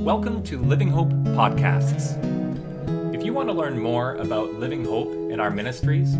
Welcome 0.00 0.42
to 0.44 0.58
Living 0.58 0.88
Hope 0.88 1.10
Podcasts. 1.10 2.16
If 3.14 3.22
you 3.22 3.34
want 3.34 3.50
to 3.50 3.52
learn 3.52 3.78
more 3.78 4.14
about 4.14 4.54
Living 4.54 4.82
Hope 4.82 5.12
and 5.12 5.42
our 5.42 5.50
ministries, 5.50 6.14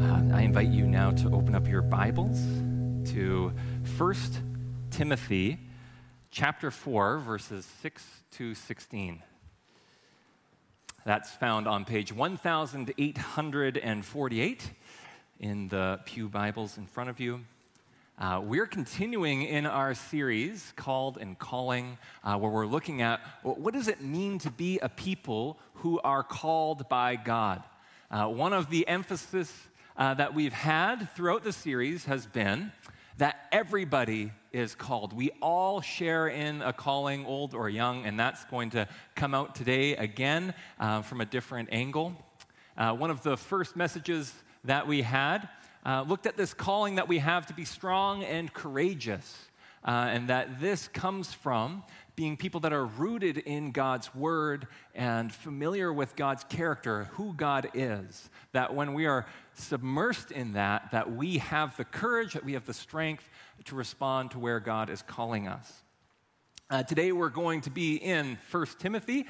Uh, 0.00 0.34
I 0.34 0.40
invite 0.40 0.68
you 0.68 0.86
now 0.86 1.10
to 1.10 1.28
open 1.34 1.54
up 1.54 1.68
your 1.68 1.82
Bibles 1.82 2.40
to 3.12 3.52
1 3.98 4.14
Timothy 4.90 5.58
chapter 6.30 6.70
4, 6.70 7.18
verses 7.18 7.66
6 7.82 8.02
to 8.30 8.54
16. 8.54 9.22
That's 11.06 11.30
found 11.32 11.68
on 11.68 11.84
page 11.84 12.14
1848 12.14 14.70
in 15.38 15.68
the 15.68 16.00
Pew 16.06 16.30
Bibles 16.30 16.78
in 16.78 16.86
front 16.86 17.10
of 17.10 17.20
you. 17.20 17.42
Uh, 18.18 18.40
we're 18.42 18.64
continuing 18.64 19.42
in 19.42 19.66
our 19.66 19.92
series 19.92 20.72
called 20.76 21.18
and 21.18 21.38
calling, 21.38 21.98
uh, 22.24 22.38
where 22.38 22.50
we're 22.50 22.64
looking 22.64 23.02
at 23.02 23.20
what 23.42 23.74
does 23.74 23.86
it 23.86 24.00
mean 24.00 24.38
to 24.38 24.50
be 24.50 24.78
a 24.78 24.88
people 24.88 25.58
who 25.74 26.00
are 26.00 26.22
called 26.22 26.88
by 26.88 27.16
God. 27.16 27.62
Uh, 28.10 28.28
one 28.28 28.54
of 28.54 28.70
the 28.70 28.88
emphasis 28.88 29.52
uh, 29.98 30.14
that 30.14 30.32
we've 30.32 30.54
had 30.54 31.10
throughout 31.14 31.44
the 31.44 31.52
series 31.52 32.06
has 32.06 32.24
been 32.24 32.72
that 33.18 33.46
everybody 33.52 34.32
is 34.52 34.74
called. 34.74 35.12
We 35.12 35.30
all 35.40 35.80
share 35.80 36.28
in 36.28 36.62
a 36.62 36.72
calling, 36.72 37.24
old 37.26 37.54
or 37.54 37.68
young, 37.68 38.06
and 38.06 38.18
that's 38.18 38.44
going 38.46 38.70
to 38.70 38.88
come 39.14 39.34
out 39.34 39.54
today 39.54 39.94
again 39.96 40.54
uh, 40.80 41.02
from 41.02 41.20
a 41.20 41.24
different 41.24 41.68
angle. 41.70 42.16
Uh, 42.76 42.92
one 42.92 43.10
of 43.10 43.22
the 43.22 43.36
first 43.36 43.76
messages 43.76 44.32
that 44.64 44.86
we 44.86 45.02
had 45.02 45.48
uh, 45.86 46.02
looked 46.02 46.26
at 46.26 46.36
this 46.36 46.54
calling 46.54 46.96
that 46.96 47.06
we 47.06 47.18
have 47.18 47.46
to 47.46 47.54
be 47.54 47.64
strong 47.64 48.24
and 48.24 48.52
courageous, 48.52 49.46
uh, 49.84 50.08
and 50.10 50.28
that 50.28 50.60
this 50.60 50.88
comes 50.88 51.32
from 51.32 51.84
being 52.16 52.36
people 52.36 52.60
that 52.60 52.72
are 52.72 52.86
rooted 52.86 53.38
in 53.38 53.72
God's 53.72 54.14
word 54.14 54.68
and 54.94 55.32
familiar 55.32 55.92
with 55.92 56.14
God's 56.14 56.44
character, 56.44 57.04
who 57.12 57.34
God 57.34 57.70
is. 57.74 58.30
That 58.52 58.74
when 58.74 58.94
we 58.94 59.06
are 59.06 59.26
submersed 59.58 60.30
in 60.30 60.52
that, 60.52 60.90
that 60.92 61.14
we 61.14 61.38
have 61.38 61.76
the 61.76 61.84
courage, 61.84 62.34
that 62.34 62.44
we 62.44 62.52
have 62.52 62.66
the 62.66 62.74
strength 62.74 63.28
to 63.64 63.74
respond 63.74 64.30
to 64.32 64.38
where 64.38 64.60
God 64.60 64.90
is 64.90 65.02
calling 65.02 65.48
us. 65.48 65.84
Uh, 66.70 66.82
today 66.82 67.12
we're 67.12 67.28
going 67.28 67.60
to 67.60 67.70
be 67.70 67.96
in 67.96 68.38
1 68.50 68.66
Timothy 68.78 69.26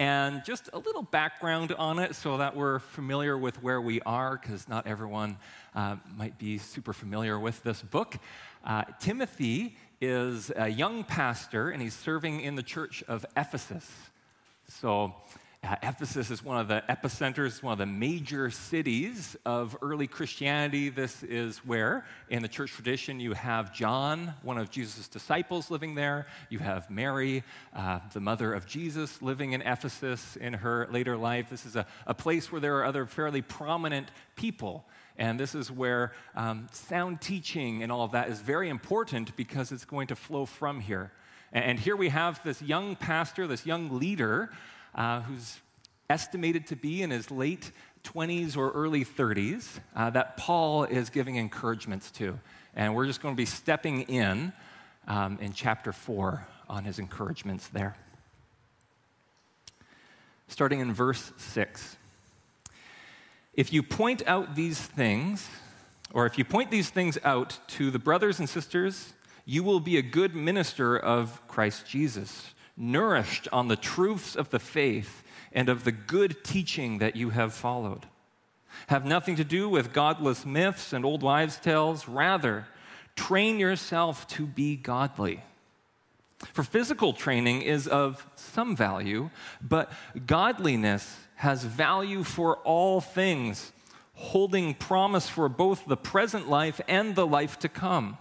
and 0.00 0.42
just 0.44 0.70
a 0.72 0.78
little 0.78 1.02
background 1.02 1.72
on 1.72 1.98
it 1.98 2.14
so 2.14 2.38
that 2.38 2.56
we're 2.56 2.78
familiar 2.78 3.36
with 3.36 3.62
where 3.62 3.80
we 3.80 4.00
are, 4.02 4.38
because 4.38 4.68
not 4.68 4.86
everyone 4.86 5.36
uh, 5.74 5.96
might 6.16 6.38
be 6.38 6.56
super 6.56 6.92
familiar 6.92 7.38
with 7.38 7.62
this 7.62 7.82
book. 7.82 8.16
Uh, 8.64 8.84
Timothy 9.00 9.76
is 10.00 10.52
a 10.56 10.68
young 10.68 11.04
pastor 11.04 11.70
and 11.70 11.82
he's 11.82 11.94
serving 11.94 12.40
in 12.40 12.54
the 12.54 12.62
church 12.62 13.02
of 13.08 13.26
Ephesus. 13.36 13.90
So, 14.68 15.14
uh, 15.64 15.74
Ephesus 15.82 16.30
is 16.30 16.44
one 16.44 16.56
of 16.56 16.68
the 16.68 16.84
epicenters, 16.88 17.64
one 17.64 17.72
of 17.72 17.78
the 17.78 17.86
major 17.86 18.48
cities 18.48 19.36
of 19.44 19.76
early 19.82 20.06
Christianity. 20.06 20.88
This 20.88 21.24
is 21.24 21.58
where, 21.58 22.06
in 22.28 22.42
the 22.42 22.48
church 22.48 22.70
tradition, 22.70 23.18
you 23.18 23.32
have 23.32 23.74
John, 23.74 24.34
one 24.42 24.56
of 24.56 24.70
Jesus' 24.70 25.08
disciples, 25.08 25.68
living 25.68 25.96
there. 25.96 26.28
You 26.48 26.60
have 26.60 26.88
Mary, 26.88 27.42
uh, 27.74 27.98
the 28.12 28.20
mother 28.20 28.54
of 28.54 28.66
Jesus, 28.66 29.20
living 29.20 29.52
in 29.52 29.62
Ephesus 29.62 30.36
in 30.36 30.52
her 30.54 30.86
later 30.92 31.16
life. 31.16 31.50
This 31.50 31.66
is 31.66 31.74
a, 31.74 31.86
a 32.06 32.14
place 32.14 32.52
where 32.52 32.60
there 32.60 32.76
are 32.76 32.84
other 32.84 33.04
fairly 33.04 33.42
prominent 33.42 34.12
people. 34.36 34.86
And 35.18 35.38
this 35.38 35.54
is 35.54 35.70
where 35.70 36.12
um, 36.36 36.68
sound 36.72 37.20
teaching 37.20 37.82
and 37.82 37.90
all 37.90 38.04
of 38.04 38.12
that 38.12 38.28
is 38.28 38.40
very 38.40 38.68
important 38.68 39.36
because 39.36 39.72
it's 39.72 39.84
going 39.84 40.06
to 40.08 40.16
flow 40.16 40.46
from 40.46 40.80
here. 40.80 41.10
And 41.52 41.78
here 41.78 41.96
we 41.96 42.10
have 42.10 42.42
this 42.44 42.62
young 42.62 42.94
pastor, 42.94 43.46
this 43.46 43.66
young 43.66 43.98
leader 43.98 44.50
uh, 44.94 45.22
who's 45.22 45.58
estimated 46.08 46.66
to 46.68 46.76
be 46.76 47.02
in 47.02 47.10
his 47.10 47.30
late 47.30 47.72
20s 48.04 48.56
or 48.56 48.70
early 48.70 49.04
30s, 49.04 49.80
uh, 49.96 50.10
that 50.10 50.36
Paul 50.36 50.84
is 50.84 51.10
giving 51.10 51.36
encouragements 51.36 52.10
to. 52.12 52.38
And 52.74 52.94
we're 52.94 53.06
just 53.06 53.20
going 53.20 53.34
to 53.34 53.36
be 53.36 53.46
stepping 53.46 54.02
in 54.02 54.52
um, 55.08 55.38
in 55.40 55.52
chapter 55.52 55.92
4 55.92 56.46
on 56.68 56.84
his 56.84 56.98
encouragements 56.98 57.66
there. 57.68 57.96
Starting 60.48 60.80
in 60.80 60.92
verse 60.92 61.32
6. 61.38 61.97
If 63.58 63.72
you 63.72 63.82
point 63.82 64.22
out 64.24 64.54
these 64.54 64.78
things, 64.78 65.48
or 66.12 66.26
if 66.26 66.38
you 66.38 66.44
point 66.44 66.70
these 66.70 66.90
things 66.90 67.18
out 67.24 67.58
to 67.70 67.90
the 67.90 67.98
brothers 67.98 68.38
and 68.38 68.48
sisters, 68.48 69.14
you 69.44 69.64
will 69.64 69.80
be 69.80 69.96
a 69.96 70.02
good 70.02 70.32
minister 70.32 70.96
of 70.96 71.42
Christ 71.48 71.84
Jesus 71.84 72.54
nourished 72.76 73.48
on 73.52 73.66
the 73.66 73.74
truths 73.74 74.36
of 74.36 74.50
the 74.50 74.60
faith 74.60 75.24
and 75.52 75.68
of 75.68 75.82
the 75.82 75.90
good 75.90 76.44
teaching 76.44 76.98
that 76.98 77.16
you 77.16 77.30
have 77.30 77.52
followed. 77.52 78.06
Have 78.86 79.04
nothing 79.04 79.34
to 79.34 79.44
do 79.44 79.68
with 79.68 79.92
godless 79.92 80.46
myths 80.46 80.92
and 80.92 81.04
old 81.04 81.24
wives' 81.24 81.58
tales. 81.58 82.06
Rather, 82.06 82.68
train 83.16 83.58
yourself 83.58 84.28
to 84.28 84.46
be 84.46 84.76
godly. 84.76 85.42
For 86.52 86.62
physical 86.62 87.12
training 87.12 87.62
is 87.62 87.88
of 87.88 88.24
some 88.36 88.76
value, 88.76 89.30
but 89.60 89.90
godliness 90.28 91.16
has 91.38 91.62
value 91.62 92.24
for 92.24 92.56
all 92.58 93.00
things, 93.00 93.72
holding 94.14 94.74
promise 94.74 95.28
for 95.28 95.48
both 95.48 95.86
the 95.86 95.96
present 95.96 96.48
life 96.50 96.80
and 96.88 97.14
the 97.14 97.26
life 97.26 97.58
to 97.60 97.68
come. 97.68 98.18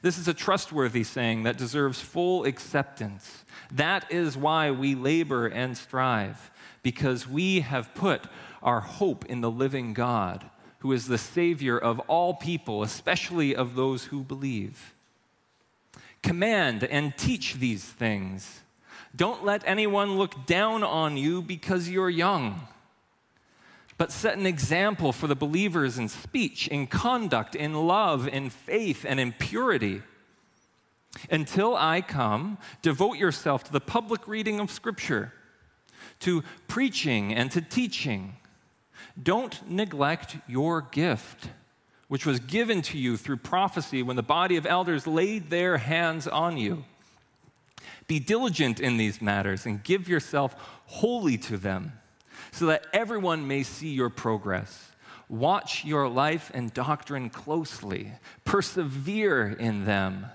This 0.00 0.16
is 0.16 0.26
a 0.26 0.32
trustworthy 0.32 1.04
saying 1.04 1.42
that 1.42 1.58
deserves 1.58 2.00
full 2.00 2.44
acceptance. 2.46 3.44
That 3.70 4.10
is 4.10 4.34
why 4.34 4.70
we 4.70 4.94
labor 4.94 5.46
and 5.46 5.76
strive, 5.76 6.50
because 6.82 7.28
we 7.28 7.60
have 7.60 7.94
put 7.94 8.24
our 8.62 8.80
hope 8.80 9.26
in 9.26 9.42
the 9.42 9.50
living 9.50 9.92
God, 9.92 10.48
who 10.78 10.92
is 10.92 11.06
the 11.06 11.18
Savior 11.18 11.76
of 11.76 12.00
all 12.00 12.32
people, 12.32 12.82
especially 12.82 13.54
of 13.54 13.74
those 13.74 14.04
who 14.04 14.22
believe. 14.22 14.94
Command 16.22 16.82
and 16.84 17.14
teach 17.18 17.56
these 17.56 17.84
things. 17.84 18.59
Don't 19.14 19.44
let 19.44 19.62
anyone 19.66 20.16
look 20.16 20.46
down 20.46 20.82
on 20.82 21.16
you 21.16 21.42
because 21.42 21.88
you're 21.88 22.10
young 22.10 22.66
but 24.00 24.10
set 24.10 24.38
an 24.38 24.46
example 24.46 25.12
for 25.12 25.26
the 25.26 25.36
believers 25.36 25.98
in 25.98 26.08
speech, 26.08 26.66
in 26.68 26.86
conduct, 26.86 27.54
in 27.54 27.74
love, 27.74 28.26
in 28.26 28.48
faith, 28.48 29.04
and 29.06 29.20
in 29.20 29.30
purity. 29.30 30.00
Until 31.30 31.76
I 31.76 32.00
come, 32.00 32.56
devote 32.80 33.18
yourself 33.18 33.62
to 33.64 33.72
the 33.72 33.78
public 33.78 34.26
reading 34.26 34.58
of 34.58 34.70
Scripture, 34.70 35.34
to 36.20 36.42
preaching 36.66 37.34
and 37.34 37.50
to 37.50 37.60
teaching. 37.60 38.36
Don't 39.22 39.70
neglect 39.70 40.38
your 40.48 40.80
gift, 40.80 41.50
which 42.08 42.24
was 42.24 42.40
given 42.40 42.80
to 42.80 42.96
you 42.96 43.18
through 43.18 43.36
prophecy 43.36 44.02
when 44.02 44.16
the 44.16 44.22
body 44.22 44.56
of 44.56 44.64
elders 44.64 45.06
laid 45.06 45.50
their 45.50 45.76
hands 45.76 46.26
on 46.26 46.56
you. 46.56 46.86
Be 48.10 48.18
diligent 48.18 48.80
in 48.80 48.96
these 48.96 49.22
matters 49.22 49.66
and 49.66 49.84
give 49.84 50.08
yourself 50.08 50.56
wholly 50.86 51.38
to 51.38 51.56
them 51.56 51.92
so 52.50 52.66
that 52.66 52.84
everyone 52.92 53.46
may 53.46 53.62
see 53.62 53.90
your 53.90 54.10
progress. 54.10 54.90
Watch 55.28 55.84
your 55.84 56.08
life 56.08 56.50
and 56.52 56.74
doctrine 56.74 57.30
closely, 57.30 58.10
persevere 58.44 59.52
in 59.52 59.84
them, 59.84 60.26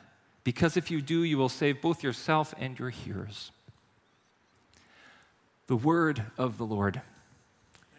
because 0.45 0.77
if 0.77 0.89
you 0.89 1.01
do, 1.01 1.23
you 1.23 1.37
will 1.37 1.49
save 1.49 1.81
both 1.81 2.01
yourself 2.01 2.53
and 2.57 2.79
your 2.79 2.91
hearers. 2.91 3.51
The 5.67 5.75
word 5.75 6.23
of 6.37 6.57
the 6.57 6.65
Lord. 6.65 7.01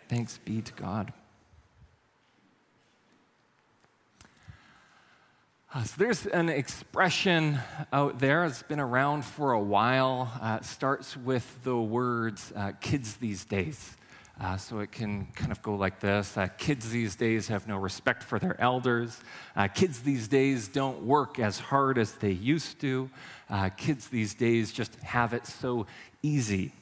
Thanks 0.09 0.39
be 0.39 0.63
to 0.63 0.73
God. 0.73 1.13
Uh, 5.77 5.83
so 5.83 5.95
there's 5.99 6.25
an 6.25 6.49
expression 6.49 7.59
out 7.93 8.19
there, 8.19 8.47
it's 8.47 8.63
been 8.63 8.81
around 8.81 9.23
for 9.23 9.53
a 9.53 9.61
while. 9.61 10.33
Uh, 10.41 10.59
starts 10.63 11.19
with 11.19 11.63
the 11.65 11.77
words 11.77 12.51
uh, 12.57 12.73
kids 12.81 13.17
these 13.17 13.45
days. 13.45 13.95
Uh, 14.41 14.57
so 14.57 14.79
it 14.79 14.91
can 14.91 15.27
kind 15.35 15.53
of 15.53 15.61
go 15.61 15.75
like 15.75 16.01
this 16.01 16.35
uh, 16.39 16.47
Kids 16.57 16.89
these 16.89 17.15
days 17.15 17.49
have 17.49 17.69
no 17.69 17.77
respect 17.77 18.23
for 18.23 18.39
their 18.39 18.59
elders. 18.59 19.21
Uh, 19.55 19.69
kids 19.69 20.01
these 20.01 20.29
days 20.29 20.67
don't 20.67 21.03
work 21.03 21.39
as 21.39 21.59
hard 21.59 21.99
as 21.99 22.13
they 22.13 22.33
used 22.33 22.81
to. 22.81 23.11
Kids 23.77 24.09
these 24.09 24.33
days 24.33 24.73
just 24.73 24.95
have 25.03 25.35
it 25.35 25.47
so 25.47 25.87
easy. 26.23 26.73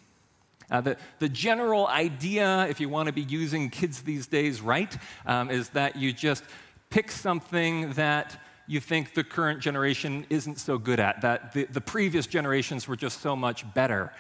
Uh, 0.71 0.81
the, 0.81 0.97
the 1.19 1.29
general 1.29 1.89
idea, 1.89 2.65
if 2.69 2.79
you 2.79 2.89
want 2.89 3.09
to 3.09 3.13
be 3.13 3.23
using 3.23 3.71
kids 3.71 4.03
these 4.03 4.29
days 4.29 4.61
right, 4.61 4.97
um, 5.27 5.51
is 5.51 5.71
that 5.71 5.97
you 5.97 6.13
just 6.13 6.45
pick 6.91 7.11
something 7.11 7.93
that 7.95 8.41
you 8.67 8.81
think 8.81 9.15
the 9.15 9.25
current 9.25 9.61
generation 9.61 10.27
isn't 10.31 10.59
so 10.59 10.79
good 10.79 11.01
at, 11.01 11.21
that 11.21 11.53
the, 11.53 11.65
the 11.65 11.81
previous 11.81 12.27
generations 12.27 12.89
were 12.89 12.97
just 12.97 13.21
so 13.21 13.37
much 13.37 13.73
better. 13.75 14.13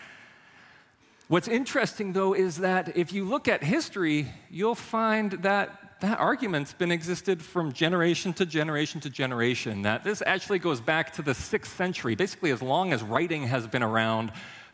What's 1.29 1.49
interesting, 1.49 2.12
though, 2.12 2.35
is 2.35 2.58
that 2.58 2.96
if 2.96 3.12
you 3.12 3.25
look 3.25 3.49
at 3.49 3.64
history, 3.64 4.29
you'll 4.50 4.75
find 4.75 5.32
that 5.43 6.00
that 6.00 6.19
argument's 6.19 6.75
been 6.75 6.93
existed 6.93 7.43
from 7.43 7.73
generation 7.73 8.35
to 8.35 8.44
generation 8.44 9.00
to 9.00 9.08
generation. 9.08 9.82
That 9.82 10.05
this 10.05 10.23
actually 10.26 10.58
goes 10.58 10.81
back 10.81 11.14
to 11.14 11.23
the 11.23 11.32
sixth 11.32 11.75
century. 11.76 12.14
Basically, 12.14 12.50
as 12.50 12.61
long 12.61 12.93
as 12.93 13.02
writing 13.02 13.44
has 13.44 13.67
been 13.67 13.82
around, 13.82 14.31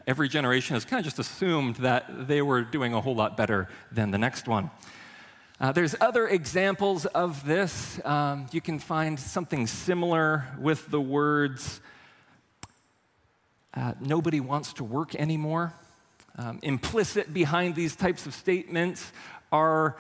every 0.09 0.29
generation 0.29 0.75
has 0.75 0.85
kind 0.85 0.99
of 0.99 1.05
just 1.05 1.21
assumed 1.21 1.77
that 1.77 2.27
they 2.27 2.43
were 2.43 2.63
doing 2.63 2.95
a 2.95 3.01
whole 3.01 3.15
lot 3.15 3.37
better 3.37 3.69
than 3.93 4.11
the 4.11 4.19
next 4.19 4.49
one. 4.49 4.71
Uh, 5.61 5.71
there's 5.73 5.95
other 6.01 6.27
examples 6.27 7.05
of 7.05 7.45
this. 7.45 8.01
Um, 8.07 8.47
you 8.51 8.63
can 8.63 8.79
find 8.79 9.21
something 9.21 9.67
similar 9.67 10.47
with 10.59 10.91
the 10.91 11.01
words, 11.03 11.83
uh, 13.75 13.93
nobody 14.01 14.41
wants 14.41 14.73
to 14.73 14.85
work 14.85 15.15
anymore. 15.15 15.75
Um, 16.39 16.61
implicit 16.63 17.35
behind 17.35 17.75
these 17.75 17.95
types 17.95 18.25
of 18.25 18.33
statements 18.33 19.13
are 19.53 19.99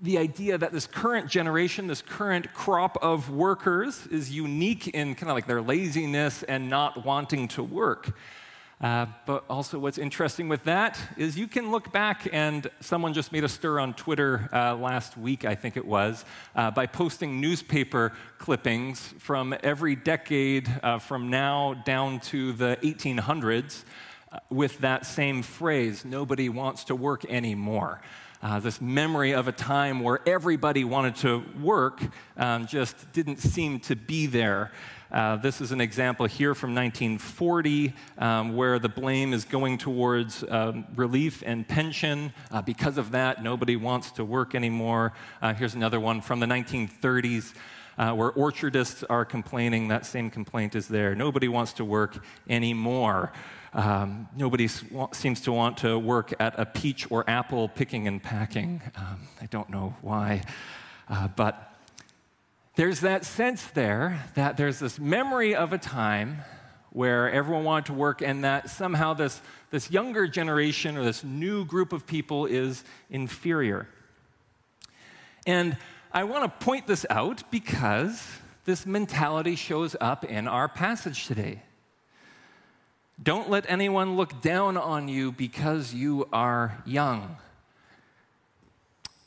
the 0.00 0.16
idea 0.16 0.56
that 0.56 0.72
this 0.72 0.86
current 0.86 1.28
generation, 1.28 1.86
this 1.86 2.00
current 2.00 2.54
crop 2.54 2.96
of 3.02 3.28
workers, 3.28 4.06
is 4.06 4.32
unique 4.32 4.88
in 4.88 5.14
kind 5.14 5.28
of 5.28 5.34
like 5.34 5.46
their 5.46 5.60
laziness 5.60 6.44
and 6.44 6.70
not 6.70 7.04
wanting 7.04 7.46
to 7.48 7.62
work. 7.62 8.16
Uh, 8.82 9.06
but 9.26 9.44
also, 9.48 9.78
what's 9.78 9.96
interesting 9.96 10.48
with 10.48 10.64
that 10.64 10.98
is 11.16 11.38
you 11.38 11.46
can 11.46 11.70
look 11.70 11.92
back, 11.92 12.28
and 12.32 12.68
someone 12.80 13.14
just 13.14 13.30
made 13.30 13.44
a 13.44 13.48
stir 13.48 13.78
on 13.78 13.94
Twitter 13.94 14.48
uh, 14.52 14.74
last 14.74 15.16
week, 15.16 15.44
I 15.44 15.54
think 15.54 15.76
it 15.76 15.86
was, 15.86 16.24
uh, 16.56 16.72
by 16.72 16.86
posting 16.86 17.40
newspaper 17.40 18.12
clippings 18.38 19.14
from 19.20 19.54
every 19.62 19.94
decade 19.94 20.68
uh, 20.82 20.98
from 20.98 21.30
now 21.30 21.74
down 21.84 22.18
to 22.20 22.52
the 22.54 22.76
1800s 22.82 23.84
uh, 24.32 24.38
with 24.50 24.76
that 24.78 25.06
same 25.06 25.42
phrase 25.42 26.04
nobody 26.04 26.48
wants 26.48 26.82
to 26.84 26.96
work 26.96 27.24
anymore. 27.26 28.00
Uh, 28.42 28.58
this 28.58 28.80
memory 28.80 29.32
of 29.32 29.46
a 29.46 29.52
time 29.52 30.00
where 30.00 30.18
everybody 30.26 30.82
wanted 30.82 31.14
to 31.14 31.44
work 31.60 32.02
um, 32.36 32.66
just 32.66 33.12
didn't 33.12 33.36
seem 33.36 33.78
to 33.78 33.94
be 33.94 34.26
there. 34.26 34.72
Uh, 35.12 35.36
this 35.36 35.60
is 35.60 35.72
an 35.72 35.80
example 35.80 36.24
here 36.24 36.54
from 36.54 36.74
1940 36.74 37.92
um, 38.16 38.56
where 38.56 38.78
the 38.78 38.88
blame 38.88 39.34
is 39.34 39.44
going 39.44 39.76
towards 39.76 40.42
um, 40.48 40.86
relief 40.96 41.42
and 41.44 41.68
pension. 41.68 42.32
Uh, 42.50 42.62
because 42.62 42.96
of 42.96 43.10
that, 43.10 43.42
nobody 43.42 43.76
wants 43.76 44.10
to 44.10 44.24
work 44.24 44.54
anymore. 44.54 45.12
Uh, 45.42 45.52
here's 45.52 45.74
another 45.74 46.00
one 46.00 46.22
from 46.22 46.40
the 46.40 46.46
1930s. 46.46 47.52
Uh, 47.98 48.10
where 48.14 48.32
orchardists 48.32 49.04
are 49.10 49.22
complaining, 49.22 49.88
that 49.88 50.06
same 50.06 50.30
complaint 50.30 50.74
is 50.74 50.88
there. 50.88 51.14
Nobody 51.14 51.46
wants 51.46 51.74
to 51.74 51.84
work 51.84 52.24
anymore. 52.48 53.32
Um, 53.74 54.28
nobody 54.34 54.66
seems 55.12 55.42
to 55.42 55.52
want 55.52 55.76
to 55.78 55.98
work 55.98 56.32
at 56.40 56.58
a 56.58 56.64
peach 56.64 57.10
or 57.10 57.28
apple 57.28 57.68
picking 57.68 58.08
and 58.08 58.20
packing. 58.20 58.80
Um, 58.96 59.28
I 59.42 59.46
don't 59.46 59.68
know 59.68 59.94
why, 60.00 60.40
uh, 61.10 61.28
but 61.28 61.71
there's 62.74 63.00
that 63.00 63.24
sense 63.24 63.64
there 63.66 64.24
that 64.34 64.56
there's 64.56 64.78
this 64.78 64.98
memory 64.98 65.54
of 65.54 65.72
a 65.72 65.78
time 65.78 66.42
where 66.90 67.30
everyone 67.30 67.64
wanted 67.64 67.86
to 67.86 67.94
work, 67.94 68.20
and 68.20 68.44
that 68.44 68.68
somehow 68.68 69.14
this, 69.14 69.40
this 69.70 69.90
younger 69.90 70.26
generation 70.26 70.96
or 70.98 71.04
this 71.04 71.24
new 71.24 71.64
group 71.64 71.92
of 71.92 72.06
people 72.06 72.44
is 72.44 72.84
inferior. 73.08 73.88
And 75.46 75.76
I 76.12 76.24
want 76.24 76.44
to 76.44 76.64
point 76.64 76.86
this 76.86 77.06
out 77.08 77.50
because 77.50 78.22
this 78.66 78.84
mentality 78.84 79.56
shows 79.56 79.96
up 80.00 80.24
in 80.24 80.46
our 80.46 80.68
passage 80.68 81.26
today. 81.26 81.62
Don't 83.22 83.48
let 83.48 83.64
anyone 83.68 84.16
look 84.16 84.42
down 84.42 84.76
on 84.76 85.08
you 85.08 85.32
because 85.32 85.94
you 85.94 86.28
are 86.32 86.82
young. 86.84 87.36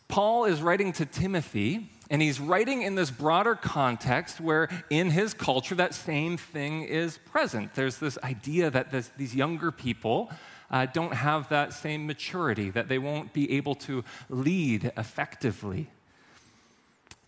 Paul 0.08 0.46
is 0.46 0.62
writing 0.62 0.94
to 0.94 1.06
Timothy 1.06 1.90
and 2.10 2.22
he's 2.22 2.40
writing 2.40 2.84
in 2.84 2.96
this 2.96 3.10
broader 3.10 3.56
context 3.56 4.40
where, 4.40 4.70
in 4.90 5.10
his 5.10 5.34
culture, 5.34 5.76
that 5.76 5.94
same 5.94 6.38
thing 6.38 6.84
is 6.84 7.18
present. 7.18 7.74
There's 7.74 7.98
this 7.98 8.18
idea 8.24 8.70
that 8.70 8.92
this, 8.92 9.12
these 9.18 9.36
younger 9.36 9.72
people 9.72 10.30
uh, 10.70 10.86
don't 10.86 11.14
have 11.14 11.50
that 11.50 11.74
same 11.74 12.06
maturity, 12.06 12.70
that 12.72 12.90
they 12.90 12.98
won't 12.98 13.34
be 13.34 13.52
able 13.54 13.76
to 13.76 14.04
lead 14.30 14.92
effectively. 14.98 15.90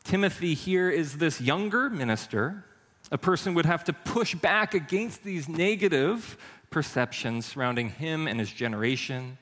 Timothy 0.03 0.53
here 0.53 0.89
is 0.89 1.17
this 1.17 1.41
younger 1.41 1.89
minister. 1.89 2.63
A 3.11 3.17
person 3.17 3.53
would 3.53 3.65
have 3.65 3.83
to 3.85 3.93
push 3.93 4.35
back 4.35 4.73
against 4.73 5.23
these 5.23 5.49
negative 5.49 6.37
perceptions 6.69 7.45
surrounding 7.45 7.89
him 7.89 8.27
and 8.27 8.39
his 8.39 8.51
generation. 8.51 9.37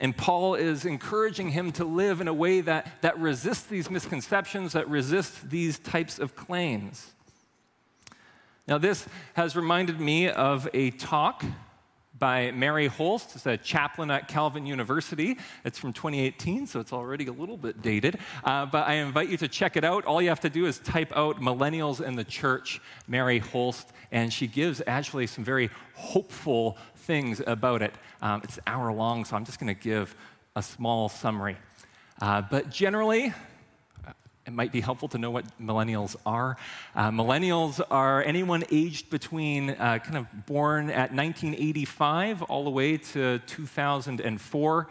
And 0.00 0.16
Paul 0.16 0.54
is 0.54 0.84
encouraging 0.84 1.50
him 1.50 1.72
to 1.72 1.84
live 1.84 2.20
in 2.20 2.28
a 2.28 2.34
way 2.34 2.60
that, 2.60 2.86
that 3.02 3.18
resists 3.18 3.64
these 3.64 3.90
misconceptions, 3.90 4.72
that 4.72 4.88
resists 4.88 5.40
these 5.40 5.78
types 5.78 6.18
of 6.18 6.36
claims. 6.36 7.12
Now, 8.68 8.78
this 8.78 9.06
has 9.34 9.56
reminded 9.56 9.98
me 9.98 10.28
of 10.28 10.68
a 10.72 10.90
talk 10.90 11.44
by 12.18 12.50
Mary 12.52 12.88
Hulst, 12.88 13.32
who's 13.32 13.46
a 13.46 13.56
chaplain 13.56 14.10
at 14.10 14.28
Calvin 14.28 14.66
University. 14.66 15.38
It's 15.64 15.78
from 15.78 15.92
2018, 15.92 16.66
so 16.66 16.80
it's 16.80 16.92
already 16.92 17.26
a 17.26 17.32
little 17.32 17.56
bit 17.56 17.82
dated. 17.82 18.18
Uh, 18.44 18.66
but 18.66 18.88
I 18.88 18.94
invite 18.94 19.28
you 19.28 19.36
to 19.38 19.48
check 19.48 19.76
it 19.76 19.84
out. 19.84 20.04
All 20.04 20.20
you 20.20 20.28
have 20.28 20.40
to 20.40 20.50
do 20.50 20.66
is 20.66 20.78
type 20.80 21.12
out 21.14 21.40
Millennials 21.40 22.04
in 22.04 22.16
the 22.16 22.24
Church, 22.24 22.80
Mary 23.06 23.40
Hulst, 23.40 23.88
and 24.10 24.32
she 24.32 24.46
gives 24.46 24.82
actually 24.86 25.26
some 25.26 25.44
very 25.44 25.70
hopeful 25.94 26.76
things 26.96 27.40
about 27.46 27.82
it. 27.82 27.94
Um, 28.20 28.40
it's 28.44 28.56
an 28.56 28.64
hour 28.66 28.92
long, 28.92 29.24
so 29.24 29.36
I'm 29.36 29.44
just 29.44 29.60
going 29.60 29.74
to 29.74 29.80
give 29.80 30.14
a 30.56 30.62
small 30.62 31.08
summary. 31.08 31.56
Uh, 32.20 32.42
but 32.42 32.70
generally, 32.70 33.32
it 34.48 34.54
might 34.54 34.72
be 34.72 34.80
helpful 34.80 35.08
to 35.08 35.18
know 35.18 35.30
what 35.30 35.44
millennials 35.60 36.16
are. 36.24 36.56
Uh, 36.96 37.10
millennials 37.10 37.82
are 37.90 38.22
anyone 38.22 38.64
aged 38.70 39.10
between 39.10 39.70
uh, 39.70 39.98
kind 39.98 40.16
of 40.16 40.46
born 40.46 40.88
at 40.88 41.12
1985 41.12 42.42
all 42.44 42.64
the 42.64 42.70
way 42.70 42.96
to 42.96 43.40
2004. 43.40 44.88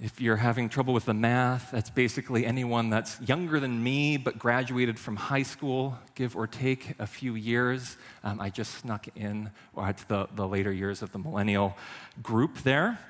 If 0.00 0.20
you're 0.20 0.36
having 0.36 0.68
trouble 0.68 0.94
with 0.94 1.04
the 1.04 1.14
math, 1.14 1.72
that's 1.72 1.90
basically 1.90 2.46
anyone 2.46 2.90
that's 2.90 3.20
younger 3.22 3.58
than 3.58 3.82
me 3.82 4.18
but 4.18 4.38
graduated 4.38 5.00
from 5.00 5.16
high 5.16 5.42
school, 5.42 5.98
give 6.14 6.36
or 6.36 6.46
take 6.46 6.94
a 7.00 7.08
few 7.08 7.34
years. 7.34 7.96
Um, 8.22 8.40
I 8.40 8.50
just 8.50 8.76
snuck 8.76 9.08
in 9.16 9.50
to 9.76 9.94
the, 10.06 10.28
the 10.36 10.46
later 10.46 10.70
years 10.70 11.02
of 11.02 11.10
the 11.10 11.18
millennial 11.18 11.76
group 12.22 12.58
there. 12.58 13.00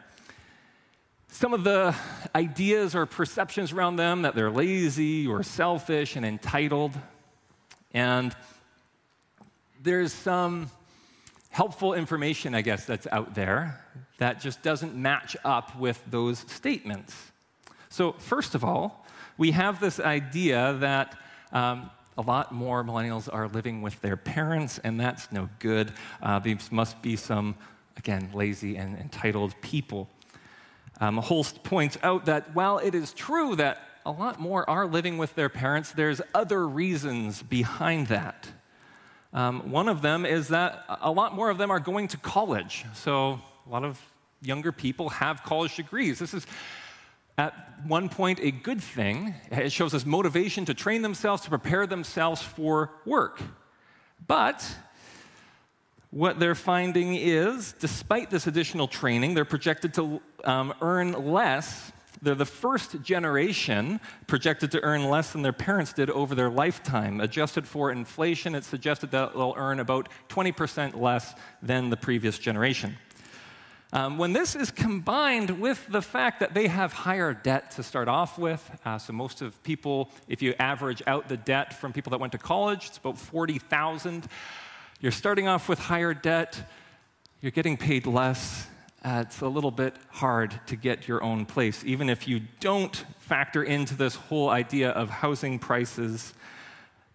Some 1.34 1.52
of 1.52 1.64
the 1.64 1.96
ideas 2.32 2.94
or 2.94 3.06
perceptions 3.06 3.72
around 3.72 3.96
them 3.96 4.22
that 4.22 4.36
they're 4.36 4.52
lazy 4.52 5.26
or 5.26 5.42
selfish 5.42 6.14
and 6.14 6.24
entitled. 6.24 6.92
And 7.92 8.32
there's 9.82 10.12
some 10.12 10.70
helpful 11.50 11.92
information, 11.92 12.54
I 12.54 12.62
guess, 12.62 12.84
that's 12.84 13.08
out 13.10 13.34
there 13.34 13.84
that 14.18 14.40
just 14.40 14.62
doesn't 14.62 14.94
match 14.94 15.36
up 15.44 15.76
with 15.76 16.00
those 16.08 16.38
statements. 16.38 17.32
So, 17.88 18.12
first 18.12 18.54
of 18.54 18.62
all, 18.62 19.04
we 19.36 19.50
have 19.50 19.80
this 19.80 19.98
idea 19.98 20.74
that 20.74 21.18
um, 21.50 21.90
a 22.16 22.22
lot 22.22 22.52
more 22.52 22.84
millennials 22.84 23.28
are 23.30 23.48
living 23.48 23.82
with 23.82 24.00
their 24.02 24.16
parents, 24.16 24.78
and 24.84 25.00
that's 25.00 25.32
no 25.32 25.48
good. 25.58 25.94
Uh, 26.22 26.38
these 26.38 26.70
must 26.70 27.02
be 27.02 27.16
some, 27.16 27.56
again, 27.96 28.30
lazy 28.32 28.76
and 28.76 28.96
entitled 28.96 29.60
people. 29.62 30.08
Um, 31.00 31.18
Hulst 31.18 31.62
points 31.62 31.98
out 32.02 32.26
that 32.26 32.54
while 32.54 32.78
it 32.78 32.94
is 32.94 33.12
true 33.12 33.56
that 33.56 33.78
a 34.06 34.10
lot 34.10 34.38
more 34.38 34.68
are 34.68 34.86
living 34.86 35.18
with 35.18 35.34
their 35.34 35.48
parents, 35.48 35.92
there's 35.92 36.20
other 36.34 36.66
reasons 36.66 37.42
behind 37.42 38.08
that. 38.08 38.48
Um, 39.32 39.70
one 39.70 39.88
of 39.88 40.02
them 40.02 40.24
is 40.24 40.48
that 40.48 40.84
a 41.00 41.10
lot 41.10 41.34
more 41.34 41.50
of 41.50 41.58
them 41.58 41.70
are 41.70 41.80
going 41.80 42.08
to 42.08 42.16
college. 42.16 42.84
So 42.94 43.40
a 43.66 43.70
lot 43.70 43.82
of 43.84 44.00
younger 44.40 44.70
people 44.70 45.08
have 45.08 45.42
college 45.42 45.74
degrees. 45.74 46.18
This 46.18 46.34
is 46.34 46.46
at 47.36 47.52
one 47.84 48.08
point 48.08 48.38
a 48.40 48.52
good 48.52 48.80
thing. 48.80 49.34
It 49.50 49.72
shows 49.72 49.92
us 49.94 50.06
motivation 50.06 50.64
to 50.66 50.74
train 50.74 51.02
themselves, 51.02 51.42
to 51.42 51.48
prepare 51.48 51.86
themselves 51.86 52.42
for 52.42 52.90
work. 53.04 53.40
But 54.26 54.64
what 56.14 56.38
they're 56.38 56.54
finding 56.54 57.16
is, 57.16 57.74
despite 57.80 58.30
this 58.30 58.46
additional 58.46 58.86
training, 58.86 59.34
they're 59.34 59.44
projected 59.44 59.92
to 59.94 60.20
um, 60.44 60.72
earn 60.80 61.12
less 61.32 61.90
they're 62.22 62.34
the 62.34 62.46
first 62.46 63.02
generation 63.02 64.00
projected 64.26 64.70
to 64.70 64.82
earn 64.82 65.10
less 65.10 65.32
than 65.32 65.42
their 65.42 65.52
parents 65.52 65.92
did 65.92 66.08
over 66.08 66.34
their 66.34 66.48
lifetime. 66.48 67.20
Adjusted 67.20 67.66
for 67.66 67.90
inflation, 67.90 68.54
it's 68.54 68.66
suggested 68.66 69.10
that 69.10 69.34
they'll 69.34 69.52
earn 69.58 69.78
about 69.78 70.08
20% 70.30 70.98
less 70.98 71.34
than 71.60 71.90
the 71.90 71.98
previous 71.98 72.38
generation. 72.38 72.96
Um, 73.92 74.16
when 74.16 74.32
this 74.32 74.56
is 74.56 74.70
combined 74.70 75.60
with 75.60 75.86
the 75.88 76.00
fact 76.00 76.40
that 76.40 76.54
they 76.54 76.66
have 76.66 76.94
higher 76.94 77.34
debt 77.34 77.72
to 77.72 77.82
start 77.82 78.08
off 78.08 78.38
with, 78.38 78.70
uh, 78.86 78.96
so 78.96 79.12
most 79.12 79.42
of 79.42 79.62
people, 79.62 80.10
if 80.26 80.40
you 80.40 80.54
average 80.58 81.02
out 81.06 81.28
the 81.28 81.36
debt 81.36 81.74
from 81.74 81.92
people 81.92 82.10
that 82.10 82.20
went 82.20 82.32
to 82.32 82.38
college, 82.38 82.86
it's 82.86 82.96
about 82.96 83.18
40,000. 83.18 84.26
You're 85.00 85.12
starting 85.12 85.48
off 85.48 85.68
with 85.68 85.78
higher 85.78 86.14
debt, 86.14 86.70
you're 87.40 87.52
getting 87.52 87.76
paid 87.76 88.06
less, 88.06 88.66
uh, 89.04 89.22
it's 89.26 89.42
a 89.42 89.48
little 89.48 89.70
bit 89.70 89.94
hard 90.08 90.58
to 90.66 90.76
get 90.76 91.06
your 91.06 91.22
own 91.22 91.44
place, 91.44 91.84
even 91.84 92.08
if 92.08 92.26
you 92.26 92.40
don't 92.60 93.04
factor 93.18 93.62
into 93.62 93.94
this 93.94 94.14
whole 94.14 94.48
idea 94.48 94.90
of 94.90 95.10
housing 95.10 95.58
prices. 95.58 96.32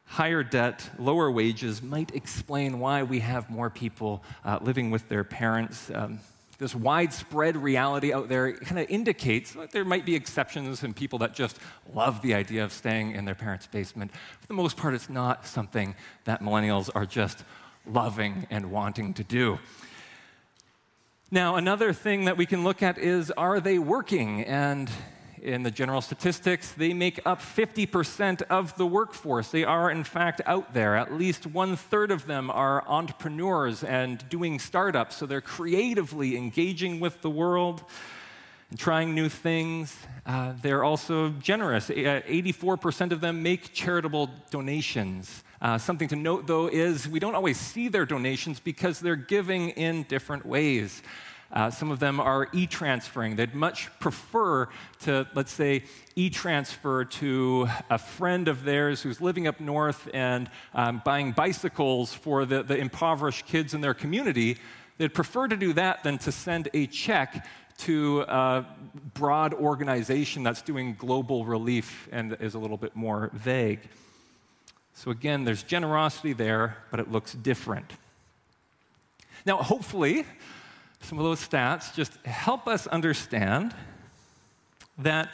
Higher 0.06 0.44
debt, 0.44 0.88
lower 1.00 1.32
wages 1.32 1.82
might 1.82 2.14
explain 2.14 2.80
why 2.80 3.02
we 3.02 3.20
have 3.22 3.50
more 3.50 3.72
people 3.72 4.24
uh, 4.46 4.60
living 4.62 4.92
with 4.92 5.10
their 5.10 5.24
parents. 5.24 5.90
Um, 5.94 6.20
this 6.60 6.76
widespread 6.76 7.56
reality 7.58 8.14
out 8.14 8.28
there 8.28 8.54
kind 8.54 8.80
of 8.80 8.90
indicates 8.90 9.54
that 9.54 9.72
there 9.72 9.86
might 9.86 10.06
be 10.06 10.14
exceptions 10.14 10.84
and 10.84 10.96
people 10.96 11.18
that 11.20 11.34
just 11.34 11.58
love 11.94 12.22
the 12.22 12.36
idea 12.36 12.64
of 12.64 12.74
staying 12.74 13.14
in 13.14 13.26
their 13.26 13.34
parents' 13.34 13.66
basement. 13.66 14.12
For 14.12 14.48
the 14.48 14.54
most 14.54 14.78
part, 14.78 14.94
it's 14.94 15.10
not 15.10 15.48
something 15.48 15.96
that 16.26 16.42
millennials 16.42 16.90
are 16.94 17.06
just 17.06 17.44
loving 17.92 18.48
and 18.50 18.72
wanting 18.72 19.14
to 19.16 19.24
do. 19.24 19.60
Now, 21.32 21.58
another 21.58 21.94
thing 21.94 22.26
that 22.26 22.38
we 22.38 22.46
can 22.46 22.64
look 22.64 22.82
at 22.82 22.98
is 22.98 23.30
are 23.32 23.60
they 23.60 23.78
working? 23.78 24.44
And 24.46 24.90
in 25.42 25.64
the 25.64 25.72
general 25.72 26.02
statistics, 26.02 26.72
they 26.72 26.94
make 26.94 27.20
up 27.26 27.40
50% 27.40 28.42
of 28.44 28.76
the 28.78 28.86
workforce. 28.86 29.50
They 29.50 29.64
are, 29.64 29.92
in 29.92 30.04
fact, 30.04 30.42
out 30.46 30.74
there. 30.74 30.96
At 30.96 31.14
least 31.14 31.46
one 31.46 31.76
third 31.76 32.12
of 32.12 32.26
them 32.26 32.50
are 32.50 32.84
entrepreneurs 32.88 33.84
and 33.84 34.28
doing 34.30 34.60
startups. 34.60 35.18
So 35.18 35.26
they're 35.26 35.42
creatively 35.42 36.36
engaging 36.36 37.00
with 37.00 37.22
the 37.22 37.30
world 37.30 37.84
and 38.70 38.80
trying 38.80 39.16
new 39.16 39.30
things. 39.30 39.98
Uh, 40.26 40.54
they're 40.62 40.84
also 40.84 41.30
generous. 41.30 41.90
84% 41.90 43.12
uh, 43.12 43.16
of 43.16 43.22
them 43.22 43.44
make 43.44 43.74
charitable 43.74 44.30
donations. 44.52 45.44
Uh, 45.62 45.78
something 45.78 46.08
to 46.08 46.16
note, 46.16 46.48
though, 46.48 46.68
is 46.68 47.08
we 47.08 47.20
don't 47.20 47.36
always 47.36 47.58
see 47.58 47.90
their 47.90 48.06
donations 48.06 48.60
because 48.60 49.00
they're 49.00 49.16
giving 49.16 49.70
in 49.72 50.04
different 50.04 50.46
ways. 50.46 51.02
Uh, 51.52 51.70
some 51.70 51.90
of 51.90 52.00
them 52.00 52.20
are 52.20 52.48
e 52.54 52.68
transferring. 52.68 53.36
They'd 53.36 53.56
much 53.56 53.90
prefer 54.00 54.70
to, 55.02 55.28
let's 55.34 55.52
say, 55.52 55.84
e 56.16 56.30
transfer 56.30 57.06
to 57.06 57.68
a 57.90 57.98
friend 57.98 58.48
of 58.48 58.64
theirs 58.64 59.02
who's 59.02 59.20
living 59.20 59.48
up 59.48 59.60
north 59.60 60.08
and 60.14 60.50
um, 60.74 61.02
buying 61.04 61.32
bicycles 61.32 62.14
for 62.14 62.46
the, 62.46 62.62
the 62.62 62.78
impoverished 62.78 63.48
kids 63.48 63.74
in 63.74 63.82
their 63.82 63.96
community. 63.96 64.58
They'd 64.98 65.14
prefer 65.14 65.48
to 65.48 65.58
do 65.58 65.74
that 65.74 66.04
than 66.04 66.20
to 66.20 66.32
send 66.32 66.70
a 66.74 66.86
check 66.86 67.48
to 67.80 68.22
a 68.28 68.66
broad 69.14 69.54
organization 69.54 70.44
that's 70.44 70.62
doing 70.62 70.96
global 71.00 71.46
relief 71.46 72.08
and 72.12 72.38
is 72.40 72.54
a 72.54 72.60
little 72.60 72.78
bit 72.78 72.96
more 72.96 73.32
vague. 73.34 73.80
So, 75.02 75.12
again, 75.12 75.46
there's 75.46 75.64
generosity 75.64 76.34
there, 76.34 76.76
but 76.92 77.00
it 77.00 77.10
looks 77.10 77.32
different. 77.32 77.94
Now, 79.46 79.56
hopefully, 79.56 80.26
some 81.00 81.18
of 81.18 81.24
those 81.24 81.40
stats 81.40 81.94
just 81.94 82.18
help 82.26 82.68
us 82.68 82.86
understand 82.86 83.74
that 84.98 85.34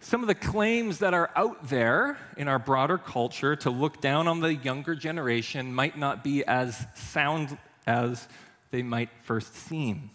some 0.00 0.20
of 0.20 0.26
the 0.26 0.34
claims 0.34 0.98
that 0.98 1.14
are 1.14 1.30
out 1.36 1.70
there 1.70 2.18
in 2.36 2.48
our 2.48 2.58
broader 2.58 2.98
culture 2.98 3.56
to 3.56 3.70
look 3.70 4.02
down 4.02 4.28
on 4.28 4.40
the 4.40 4.54
younger 4.54 4.94
generation 4.94 5.74
might 5.74 5.96
not 5.96 6.22
be 6.22 6.44
as 6.44 6.84
sound 6.94 7.56
as 7.86 8.28
they 8.72 8.82
might 8.82 9.08
first 9.22 9.54
seem. 9.54 10.10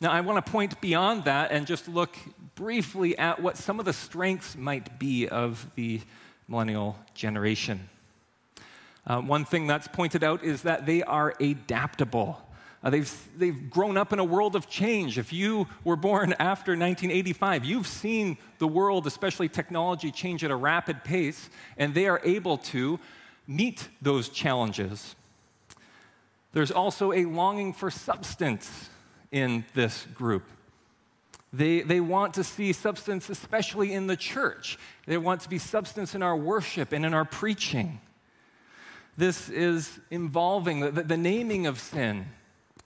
Now, 0.00 0.12
I 0.12 0.20
want 0.20 0.46
to 0.46 0.48
point 0.48 0.80
beyond 0.80 1.24
that 1.24 1.50
and 1.50 1.66
just 1.66 1.88
look 1.88 2.14
briefly 2.54 3.18
at 3.18 3.42
what 3.42 3.56
some 3.56 3.80
of 3.80 3.84
the 3.84 3.92
strengths 3.92 4.56
might 4.56 5.00
be 5.00 5.28
of 5.28 5.68
the 5.74 6.02
millennial 6.48 6.96
generation. 7.14 7.88
Uh, 9.06 9.20
one 9.20 9.44
thing 9.44 9.66
that's 9.66 9.88
pointed 9.88 10.22
out 10.22 10.44
is 10.44 10.62
that 10.62 10.86
they 10.86 11.02
are 11.02 11.34
adaptable. 11.40 12.40
Uh, 12.84 12.90
they've, 12.90 13.28
they've 13.36 13.70
grown 13.70 13.96
up 13.96 14.12
in 14.12 14.18
a 14.18 14.24
world 14.24 14.56
of 14.56 14.68
change. 14.68 15.18
If 15.18 15.32
you 15.32 15.66
were 15.84 15.96
born 15.96 16.32
after 16.38 16.72
1985, 16.72 17.64
you've 17.64 17.86
seen 17.86 18.36
the 18.58 18.68
world, 18.68 19.06
especially 19.06 19.48
technology, 19.48 20.10
change 20.10 20.44
at 20.44 20.50
a 20.50 20.56
rapid 20.56 21.04
pace, 21.04 21.50
and 21.76 21.94
they 21.94 22.06
are 22.06 22.20
able 22.24 22.58
to 22.58 22.98
meet 23.46 23.88
those 24.00 24.28
challenges. 24.28 25.14
There's 26.52 26.70
also 26.70 27.12
a 27.12 27.24
longing 27.24 27.72
for 27.72 27.90
substance 27.90 28.90
in 29.30 29.64
this 29.74 30.06
group. 30.14 30.44
They, 31.52 31.82
they 31.82 32.00
want 32.00 32.34
to 32.34 32.44
see 32.44 32.72
substance, 32.72 33.28
especially 33.28 33.92
in 33.92 34.06
the 34.06 34.16
church. 34.16 34.78
They 35.06 35.18
want 35.18 35.42
to 35.42 35.48
be 35.48 35.58
substance 35.58 36.14
in 36.14 36.22
our 36.22 36.36
worship 36.36 36.92
and 36.92 37.04
in 37.04 37.12
our 37.12 37.26
preaching. 37.26 38.00
This 39.18 39.50
is 39.50 40.00
involving 40.10 40.80
the, 40.80 40.90
the, 40.90 41.02
the 41.02 41.16
naming 41.18 41.66
of 41.66 41.78
sin, 41.78 42.26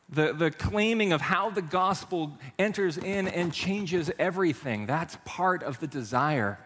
the, 0.08 0.32
the 0.32 0.50
claiming 0.50 1.12
of 1.12 1.20
how 1.20 1.50
the 1.50 1.62
gospel 1.62 2.36
enters 2.58 2.98
in 2.98 3.28
and 3.28 3.52
changes 3.52 4.10
everything. 4.18 4.86
That's 4.86 5.16
part 5.24 5.62
of 5.62 5.78
the 5.78 5.86
desire. 5.86 6.58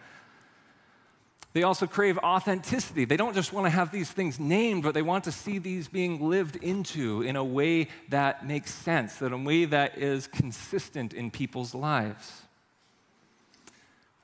They 1.53 1.63
also 1.63 1.85
crave 1.85 2.17
authenticity. 2.19 3.03
They 3.03 3.17
don't 3.17 3.35
just 3.35 3.51
want 3.51 3.65
to 3.65 3.69
have 3.69 3.91
these 3.91 4.09
things 4.09 4.39
named, 4.39 4.83
but 4.83 4.93
they 4.93 5.01
want 5.01 5.25
to 5.25 5.31
see 5.33 5.57
these 5.57 5.89
being 5.89 6.29
lived 6.29 6.55
into 6.57 7.21
in 7.23 7.35
a 7.35 7.43
way 7.43 7.89
that 8.09 8.47
makes 8.47 8.73
sense, 8.73 9.21
in 9.21 9.33
a 9.33 9.37
way 9.37 9.65
that 9.65 9.97
is 9.97 10.27
consistent 10.27 11.13
in 11.13 11.29
people's 11.29 11.75
lives. 11.75 12.43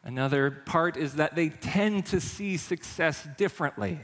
Another 0.03 0.51
part 0.51 0.95
is 0.95 1.15
that 1.15 1.35
they 1.35 1.49
tend 1.49 2.05
to 2.07 2.21
see 2.21 2.55
success 2.55 3.27
differently. 3.35 3.99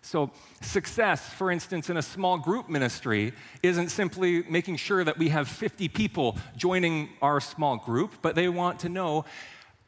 So, 0.00 0.30
success, 0.60 1.28
for 1.30 1.50
instance, 1.50 1.90
in 1.90 1.96
a 1.96 2.02
small 2.02 2.38
group 2.38 2.68
ministry 2.68 3.32
isn't 3.62 3.88
simply 3.88 4.44
making 4.44 4.76
sure 4.76 5.02
that 5.02 5.18
we 5.18 5.30
have 5.30 5.48
50 5.48 5.88
people 5.88 6.38
joining 6.56 7.08
our 7.20 7.40
small 7.40 7.78
group, 7.78 8.12
but 8.22 8.36
they 8.36 8.48
want 8.48 8.80
to 8.80 8.88
know 8.88 9.24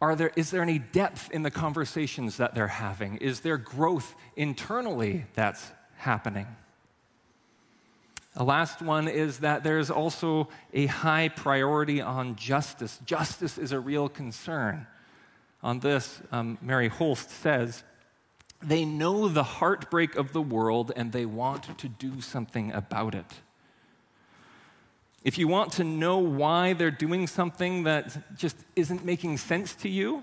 are 0.01 0.15
there, 0.15 0.33
is 0.37 0.51
there 0.51 0.63
any 0.63 0.79
depth 0.79 1.31
in 1.31 1.43
the 1.43 1.51
conversations 1.51 2.37
that 2.37 2.55
they're 2.55 2.67
having? 2.67 3.17
Is 3.17 3.41
there 3.41 3.57
growth 3.57 4.15
internally 4.37 5.25
that's 5.35 5.73
happening? 5.97 6.47
The 8.35 8.45
last 8.45 8.83
one 8.83 9.09
is 9.09 9.39
that 9.39 9.65
there's 9.65 9.91
also 9.91 10.49
a 10.75 10.87
high 10.87 11.31
priority 11.31 12.03
on 12.03 12.37
justice. 12.37 13.01
Justice 13.07 13.57
is 13.57 13.73
a 13.73 13.81
real 13.81 14.11
concern. 14.11 14.87
On 15.63 15.81
this, 15.81 16.21
um, 16.31 16.59
Mary 16.61 16.91
Hulst 16.91 17.31
says, 17.31 17.83
they 18.63 18.85
know 18.85 19.29
the 19.29 19.43
heartbreak 19.43 20.17
of 20.17 20.35
the 20.35 20.43
world 20.43 20.93
and 20.95 21.13
they 21.13 21.25
want 21.25 21.79
to 21.79 21.89
do 21.89 22.21
something 22.21 22.73
about 22.73 23.15
it. 23.15 23.41
If 25.27 25.39
you 25.39 25.49
want 25.49 25.73
to 25.73 25.83
know 25.83 26.19
why 26.19 26.75
they're 26.75 26.93
doing 26.93 27.27
something 27.27 27.83
that 27.83 28.17
just 28.39 28.57
isn't 28.77 29.05
making 29.05 29.39
sense 29.39 29.75
to 29.83 29.89
you, 29.89 30.23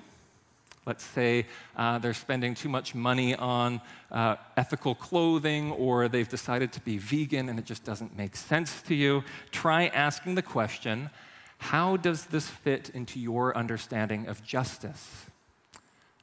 let's 0.85 1.03
say 1.03 1.45
uh, 1.75 1.99
they're 1.99 2.13
spending 2.13 2.55
too 2.55 2.69
much 2.69 2.95
money 2.95 3.35
on 3.35 3.81
uh, 4.13 4.37
ethical 4.55 4.95
clothing 4.95 5.73
or 5.73 6.07
they've 6.07 6.29
decided 6.29 6.71
to 6.71 6.79
be 6.79 6.97
vegan 6.97 7.49
and 7.49 7.59
it 7.59 7.65
just 7.65 7.83
doesn't 7.83 8.15
make 8.15 8.37
sense 8.37 8.81
to 8.83 8.95
you, 8.95 9.25
try 9.51 9.87
asking 9.87 10.35
the 10.35 10.41
question 10.41 11.09
how 11.57 11.97
does 11.97 12.27
this 12.27 12.47
fit 12.47 12.89
into 12.93 13.19
your 13.19 13.57
understanding 13.57 14.27
of 14.27 14.41
justice? 14.41 15.25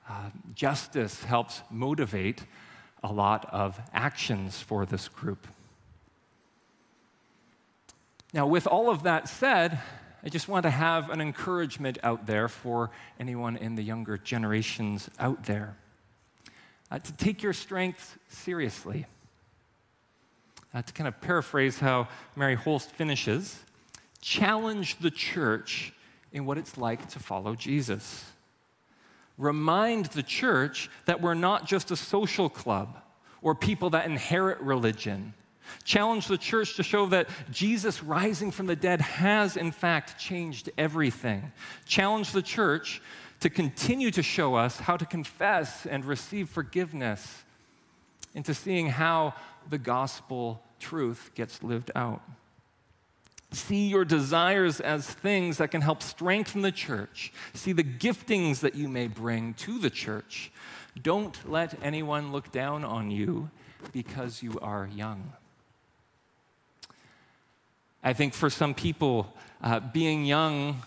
Uh, 0.08 0.30
justice 0.54 1.25
helps 1.25 1.60
motivate 1.70 2.44
a 3.04 3.12
lot 3.12 3.46
of 3.52 3.78
actions 3.92 4.62
for 4.62 4.87
this 4.87 5.06
group. 5.06 5.46
Now, 8.32 8.46
with 8.46 8.66
all 8.66 8.90
of 8.90 9.02
that 9.02 9.28
said, 9.28 9.80
I 10.22 10.28
just 10.28 10.49
want 10.49 10.64
to 10.64 10.70
have 10.70 11.10
an 11.10 11.20
encouragement 11.20 11.99
out 12.02 12.26
there 12.26 12.49
for 12.49 12.90
anyone 13.18 13.56
in 13.56 13.75
the 13.75 13.82
younger 13.82 14.18
generations 14.18 15.10
out 15.18 15.44
there 15.44 15.76
uh, 16.90 16.99
to 16.99 17.12
take 17.12 17.42
your 17.42 17.52
strengths 17.52 18.16
seriously. 18.28 19.06
Uh, 20.72 20.82
to 20.82 20.92
kind 20.92 21.08
of 21.08 21.20
paraphrase 21.20 21.80
how 21.80 22.06
Mary 22.37 22.54
Hulst 22.54 22.92
finishes, 22.92 23.58
challenge 24.20 24.99
the 24.99 25.10
church 25.10 25.92
in 26.32 26.46
what 26.46 26.58
it's 26.58 26.78
like 26.78 27.08
to 27.08 27.18
follow 27.18 27.56
Jesus. 27.56 28.25
Remind 29.37 30.06
the 30.06 30.22
church 30.22 30.88
that 31.06 31.20
we're 31.20 31.34
not 31.34 31.66
just 31.66 31.90
a 31.90 31.96
social 31.96 32.49
club 32.49 32.99
or 33.42 33.54
people 33.54 33.90
that 33.90 34.06
inherit 34.06 34.60
religion 34.60 35.34
Challenge 35.85 36.27
the 36.27 36.39
church 36.39 36.77
to 36.77 36.83
show 36.83 37.07
that 37.07 37.29
Jesus 37.50 38.03
rising 38.03 38.50
from 38.50 38.67
the 38.67 38.77
dead 38.77 39.00
has, 39.00 39.57
in 39.57 39.73
fact, 39.73 40.19
changed 40.19 40.71
everything. 40.77 41.53
Challenge 41.87 42.31
the 42.33 42.43
church 42.43 43.00
to 43.41 43.50
continue 43.50 44.11
to 44.11 44.23
show 44.23 44.55
us 44.55 44.79
how 44.79 44.97
to 44.97 45.07
confess 45.07 45.87
and 45.87 46.05
receive 46.05 46.49
forgiveness 46.49 47.43
into 48.35 48.55
seeing 48.55 48.89
how 48.89 49.35
the 49.69 49.79
gospel 49.79 50.62
truth 50.79 51.31
gets 51.35 51.62
lived 51.62 51.91
out. 51.95 52.23
See 53.53 53.89
your 53.89 54.05
desires 54.05 54.81
as 54.81 55.07
things 55.07 55.59
that 55.59 55.73
can 55.73 55.81
help 55.81 56.03
strengthen 56.03 56.62
the 56.62 56.71
church. 56.71 57.33
See 57.53 57.73
the 57.73 57.83
giftings 57.83 58.61
that 58.61 58.77
you 58.77 58.89
may 58.89 59.09
bring 59.09 59.55
to 59.55 59.79
the 59.79 59.91
church. 59.91 60.53
Don't 61.00 61.37
let 61.50 61.75
anyone 61.83 62.31
look 62.31 62.53
down 62.53 62.85
on 62.85 63.11
you 63.11 63.50
because 63.93 64.43
you 64.43 64.59
are 64.61 64.89
young. 64.95 65.33
I 68.02 68.12
think 68.12 68.35
for 68.35 68.49
some 68.49 68.75
people, 68.75 69.35
uh, 69.62 69.80
being 69.80 70.25
young 70.25 70.83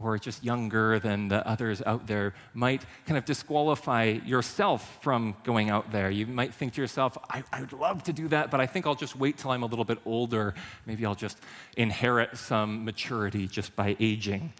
or 0.00 0.16
just 0.18 0.44
younger 0.44 0.98
than 0.98 1.28
the 1.28 1.46
others 1.46 1.82
out 1.84 2.06
there 2.06 2.34
might 2.54 2.82
kind 3.06 3.18
of 3.18 3.24
disqualify 3.24 4.04
yourself 4.24 4.98
from 5.02 5.34
going 5.44 5.70
out 5.70 5.90
there. 5.90 6.10
You 6.10 6.26
might 6.26 6.54
think 6.54 6.74
to 6.74 6.80
yourself, 6.80 7.18
I, 7.28 7.42
I, 7.52 7.60
would 7.60 7.72
love 7.72 8.04
to 8.04 8.12
do 8.12 8.28
that, 8.28 8.50
but 8.50 8.60
I 8.60 8.66
think 8.66 8.86
I'll 8.86 8.94
just 8.94 9.16
wait 9.16 9.38
till 9.38 9.50
I'm 9.50 9.62
a 9.62 9.66
little 9.66 9.84
bit 9.84 9.98
older. 10.06 10.54
Maybe 10.86 11.04
I'll 11.04 11.16
just 11.16 11.38
inherit 11.76 12.36
some 12.36 12.84
maturity 12.84 13.48
just 13.48 13.74
by 13.74 13.96
aging. 13.98 14.52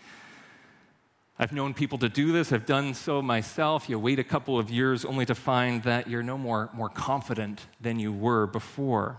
I've 1.38 1.52
known 1.52 1.72
people 1.72 1.98
to 1.98 2.08
do 2.08 2.32
this. 2.32 2.52
I've 2.52 2.66
done 2.66 2.94
so 2.94 3.22
myself. 3.22 3.88
You 3.88 3.96
wait 4.00 4.18
a 4.18 4.24
couple 4.24 4.58
of 4.58 4.70
years 4.70 5.04
only 5.04 5.24
to 5.26 5.36
find 5.36 5.84
that 5.84 6.10
you're 6.10 6.24
no 6.24 6.36
more, 6.36 6.68
more 6.72 6.88
confident 6.88 7.66
than 7.80 8.00
you 8.00 8.12
were 8.12 8.48
before. 8.48 9.18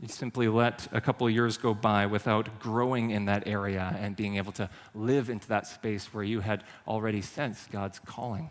You 0.00 0.08
simply 0.08 0.48
let 0.48 0.88
a 0.92 1.00
couple 1.00 1.26
of 1.26 1.32
years 1.32 1.58
go 1.58 1.74
by 1.74 2.06
without 2.06 2.58
growing 2.58 3.10
in 3.10 3.26
that 3.26 3.46
area 3.46 3.94
and 4.00 4.16
being 4.16 4.36
able 4.36 4.52
to 4.52 4.70
live 4.94 5.28
into 5.28 5.46
that 5.48 5.66
space 5.66 6.06
where 6.14 6.24
you 6.24 6.40
had 6.40 6.64
already 6.88 7.20
sensed 7.20 7.70
God's 7.70 7.98
calling. 7.98 8.50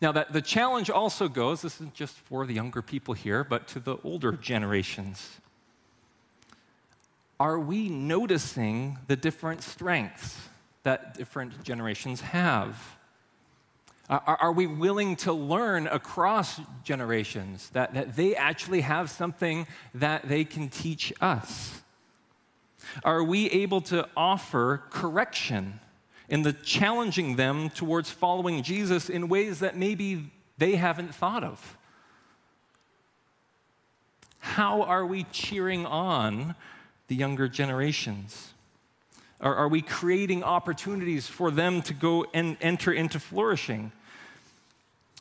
Now, 0.00 0.10
that 0.12 0.32
the 0.32 0.42
challenge 0.42 0.90
also 0.90 1.28
goes, 1.28 1.62
this 1.62 1.76
isn't 1.76 1.94
just 1.94 2.16
for 2.16 2.46
the 2.46 2.52
younger 2.52 2.82
people 2.82 3.14
here, 3.14 3.44
but 3.44 3.68
to 3.68 3.78
the 3.78 3.96
older 4.02 4.32
generations. 4.32 5.38
Are 7.38 7.58
we 7.58 7.88
noticing 7.88 8.98
the 9.06 9.16
different 9.16 9.62
strengths 9.62 10.48
that 10.82 11.14
different 11.14 11.62
generations 11.62 12.22
have? 12.22 12.96
Uh, 14.08 14.20
are, 14.26 14.36
are, 14.36 14.52
we 14.52 14.66
willing 14.66 15.16
to 15.16 15.32
learn 15.32 15.86
across 15.86 16.60
generations 16.82 17.70
that, 17.70 17.94
that 17.94 18.16
they 18.16 18.36
actually 18.36 18.82
have 18.82 19.08
something 19.08 19.66
that 19.94 20.28
they 20.28 20.44
can 20.44 20.68
teach 20.68 21.12
us? 21.20 21.82
Are 23.02 23.24
we 23.24 23.50
able 23.50 23.80
to 23.82 24.08
offer 24.16 24.82
correction 24.90 25.80
in 26.28 26.42
the 26.42 26.52
challenging 26.52 27.36
them 27.36 27.70
towards 27.70 28.10
following 28.10 28.62
Jesus 28.62 29.08
in 29.08 29.28
ways 29.28 29.60
that 29.60 29.76
maybe 29.76 30.30
they 30.58 30.76
haven't 30.76 31.14
thought 31.14 31.42
of? 31.42 31.78
How 34.38 34.82
are 34.82 35.06
we 35.06 35.24
cheering 35.24 35.86
on 35.86 36.54
the 37.08 37.14
younger 37.14 37.48
generations? 37.48 38.53
Are, 39.44 39.54
are 39.54 39.68
we 39.68 39.82
creating 39.82 40.42
opportunities 40.42 41.28
for 41.28 41.50
them 41.50 41.82
to 41.82 41.94
go 41.94 42.26
and 42.32 42.56
enter 42.62 42.92
into 42.92 43.20
flourishing? 43.20 43.92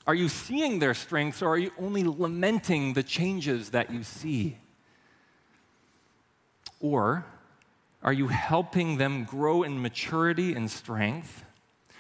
Are 0.07 0.15
you 0.15 0.29
seeing 0.29 0.79
their 0.79 0.93
strengths 0.93 1.41
or 1.41 1.49
are 1.49 1.57
you 1.57 1.71
only 1.77 2.03
lamenting 2.03 2.93
the 2.93 3.03
changes 3.03 3.71
that 3.71 3.91
you 3.91 4.03
see? 4.03 4.57
Or 6.79 7.25
are 8.01 8.13
you 8.13 8.29
helping 8.29 8.97
them 8.97 9.25
grow 9.25 9.63
in 9.63 9.81
maturity 9.81 10.55
and 10.55 10.71
strength 10.71 11.43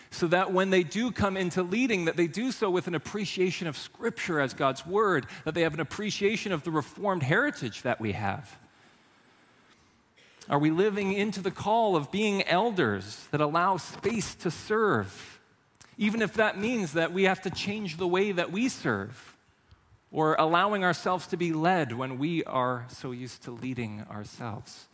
so 0.09 0.27
that 0.27 0.53
when 0.53 0.69
they 0.69 0.83
do 0.83 1.11
come 1.11 1.35
into 1.35 1.61
leading 1.63 2.05
that 2.05 2.15
they 2.15 2.27
do 2.27 2.51
so 2.51 2.69
with 2.69 2.87
an 2.87 2.95
appreciation 2.95 3.67
of 3.67 3.77
scripture 3.77 4.39
as 4.39 4.53
God's 4.53 4.85
word, 4.85 5.25
that 5.43 5.55
they 5.55 5.61
have 5.61 5.73
an 5.73 5.79
appreciation 5.79 6.51
of 6.51 6.63
the 6.63 6.71
reformed 6.71 7.23
heritage 7.23 7.81
that 7.81 7.99
we 7.99 8.13
have? 8.13 8.57
Are 10.49 10.59
we 10.59 10.71
living 10.71 11.13
into 11.13 11.41
the 11.41 11.51
call 11.51 11.95
of 11.95 12.11
being 12.11 12.43
elders 12.43 13.27
that 13.31 13.39
allow 13.39 13.77
space 13.77 14.35
to 14.35 14.51
serve, 14.51 15.39
even 15.97 16.21
if 16.21 16.33
that 16.33 16.59
means 16.59 16.93
that 16.93 17.13
we 17.13 17.23
have 17.23 17.41
to 17.43 17.49
change 17.49 17.97
the 17.97 18.07
way 18.07 18.31
that 18.31 18.51
we 18.51 18.67
serve, 18.67 19.37
or 20.11 20.35
allowing 20.37 20.83
ourselves 20.83 21.27
to 21.27 21.37
be 21.37 21.53
led 21.53 21.93
when 21.93 22.19
we 22.19 22.43
are 22.43 22.85
so 22.89 23.11
used 23.11 23.43
to 23.43 23.51
leading 23.51 24.03
ourselves? 24.11 24.85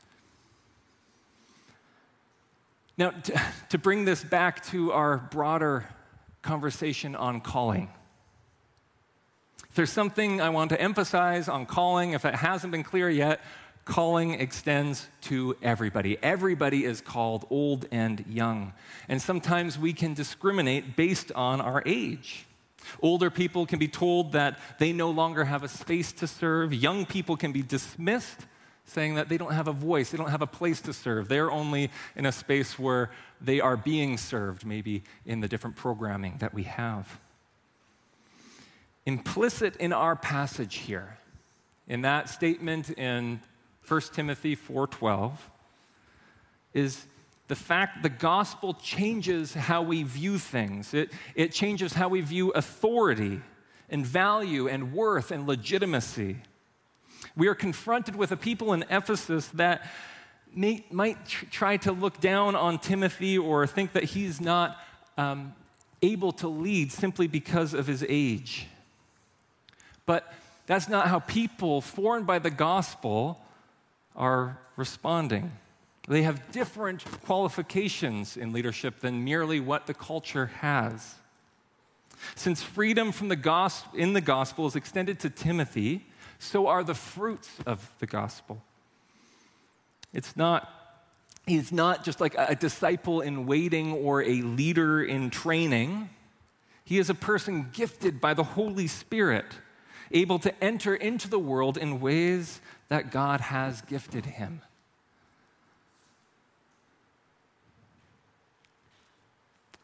Now, 2.97 3.11
to, 3.11 3.41
to 3.69 3.77
bring 3.77 4.05
this 4.05 4.23
back 4.23 4.63
to 4.67 4.91
our 4.91 5.17
broader 5.17 5.88
conversation 6.41 7.15
on 7.15 7.41
calling. 7.41 7.89
If 9.69 9.75
there's 9.75 9.91
something 9.91 10.41
I 10.41 10.49
want 10.49 10.69
to 10.71 10.81
emphasize 10.81 11.47
on 11.47 11.65
calling, 11.65 12.13
if 12.13 12.25
it 12.25 12.35
hasn't 12.35 12.71
been 12.71 12.83
clear 12.83 13.09
yet, 13.09 13.41
calling 13.89 14.36
extends 14.36 15.08
to 15.21 15.58
everybody. 15.63 16.17
Everybody 16.21 16.86
is 16.86 17.02
called, 17.02 17.45
old 17.49 17.88
and 17.91 18.23
young. 18.30 18.71
And 19.10 19.19
sometimes 19.21 19.80
we 19.80 19.93
can 19.93 20.13
discriminate 20.13 20.95
based 20.95 21.32
on 21.34 21.60
our 21.60 21.82
age. 21.86 22.45
Older 23.02 23.30
people 23.30 23.65
can 23.65 23.80
be 23.80 23.88
told 23.88 24.34
that 24.34 24.60
they 24.78 24.93
no 24.93 25.10
longer 25.10 25.43
have 25.43 25.63
a 25.63 25.67
space 25.67 26.12
to 26.13 26.28
serve. 26.28 26.73
Young 26.73 27.06
people 27.06 27.36
can 27.36 27.52
be 27.52 27.63
dismissed, 27.63 28.45
saying 28.86 29.15
that 29.15 29.28
they 29.28 29.38
don't 29.38 29.54
have 29.54 29.67
a 29.67 29.73
voice, 29.73 30.12
they 30.12 30.17
don't 30.17 30.30
have 30.30 30.43
a 30.43 30.47
place 30.47 30.82
to 30.82 30.93
serve. 30.93 31.28
They're 31.28 31.52
only 31.52 31.89
in 32.15 32.28
a 32.28 32.32
space 32.32 32.78
where 32.78 33.10
they 33.41 33.60
are 33.60 33.75
being 33.75 34.17
served, 34.17 34.65
maybe 34.65 35.04
in 35.25 35.41
the 35.41 35.47
different 35.47 35.75
programming 35.75 36.38
that 36.39 36.54
we 36.54 36.63
have. 36.63 37.19
Implicit 39.06 39.75
in 39.78 39.93
our 39.93 40.15
passage 40.15 40.75
here, 40.75 41.17
in 41.88 42.02
that 42.02 42.30
statement 42.30 42.91
in 42.91 43.39
1 43.89 44.02
Timothy 44.13 44.56
4:12 44.56 45.32
is 46.75 47.06
the 47.47 47.56
fact 47.56 48.04
the 48.04 48.10
gospel 48.10 48.75
changes 48.75 49.56
how 49.56 49.82
we 49.82 50.04
view 50.04 50.38
things. 50.38 50.93
It, 50.93 51.12
it 51.34 51.52
changes 51.52 51.93
how 51.93 52.08
we 52.08 52.21
view 52.21 52.52
authority 52.52 53.41
and 53.89 54.06
value 54.06 54.67
and 54.67 54.93
worth 54.93 55.32
and 55.32 55.47
legitimacy. 55.47 56.38
We 57.36 57.47
are 57.47 57.56
confronted 57.56 58.15
with 58.15 58.32
a 58.32 58.38
people 58.38 58.73
in 58.73 58.86
Ephesus 58.91 59.47
that 59.56 59.89
may, 60.54 60.86
might 60.91 61.25
tr- 61.25 61.45
try 61.45 61.78
to 61.78 61.91
look 61.91 62.19
down 62.19 62.56
on 62.56 62.78
Timothy 62.78 63.39
or 63.39 63.65
think 63.65 63.93
that 63.93 64.04
he's 64.04 64.39
not 64.39 64.78
um, 65.17 65.56
able 66.04 66.32
to 66.34 66.47
lead 66.47 66.91
simply 66.91 67.25
because 67.25 67.73
of 67.73 67.88
his 67.88 68.06
age. 68.08 68.67
But 70.06 70.32
that's 70.67 70.88
not 70.88 71.08
how 71.08 71.17
people 71.17 71.82
formed 71.82 72.28
by 72.28 72.38
the 72.38 72.52
gospel 72.52 73.39
are 74.19 74.60
responding. 74.75 75.51
They 76.08 76.23
have 76.23 76.51
different 76.51 77.03
qualifications 77.25 78.36
in 78.36 78.51
leadership 78.51 78.99
than 78.99 79.23
merely 79.23 79.60
what 79.60 79.88
the 79.88 79.93
culture 79.93 80.47
has. 80.47 81.15
Since 82.36 82.62
freedom 82.62 83.12
from 83.12 83.29
the 83.29 83.36
gospel, 83.36 83.97
in 83.97 84.13
the 84.13 84.21
gospel 84.21 84.67
is 84.67 84.75
extended 84.75 85.19
to 85.21 85.29
Timothy, 85.29 86.05
so 86.38 86.67
are 86.67 86.84
the 86.84 86.95
fruits 86.95 87.49
of 87.65 87.91
the 87.99 88.08
gospel. 88.08 88.62
It's 90.13 90.36
not, 90.36 90.69
he's 91.45 91.71
not 91.71 92.03
just 92.03 92.19
like 92.19 92.36
a 92.38 92.55
disciple 92.55 93.21
in 93.21 93.45
waiting 93.45 93.93
or 93.93 94.23
a 94.23 94.41
leader 94.41 95.01
in 95.03 95.29
training. 95.29 96.10
He 96.84 96.97
is 96.97 97.10
a 97.10 97.15
person 97.15 97.69
gifted 97.71 98.19
by 98.19 98.34
the 98.34 98.43
Holy 98.43 98.88
Spirit, 98.88 99.45
able 100.12 100.39
to 100.39 100.63
enter 100.63 100.95
into 100.95 101.29
the 101.29 101.39
world 101.39 101.77
in 101.77 102.01
ways 102.01 102.62
that 102.89 103.12
God 103.12 103.39
has 103.41 103.82
gifted 103.82 104.25
him. 104.25 104.62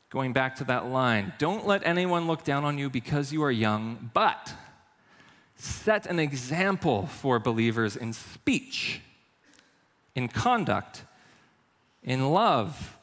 Going 0.10 0.34
back 0.34 0.56
to 0.58 0.64
that 0.66 0.88
line, 0.88 1.34
don't 1.38 1.68
let 1.68 1.86
anyone 1.86 2.28
look 2.28 2.44
down 2.44 2.64
on 2.64 2.78
you 2.78 2.90
because 2.90 3.34
you 3.34 3.44
are 3.44 3.52
young, 3.52 4.12
but 4.14 4.54
set 5.56 6.06
an 6.06 6.20
example 6.20 7.06
for 7.08 7.40
believers 7.40 7.96
in 7.96 8.14
speech, 8.14 9.02
in 10.16 10.28
conduct, 10.28 11.04
in 12.04 12.32
love, 12.32 12.98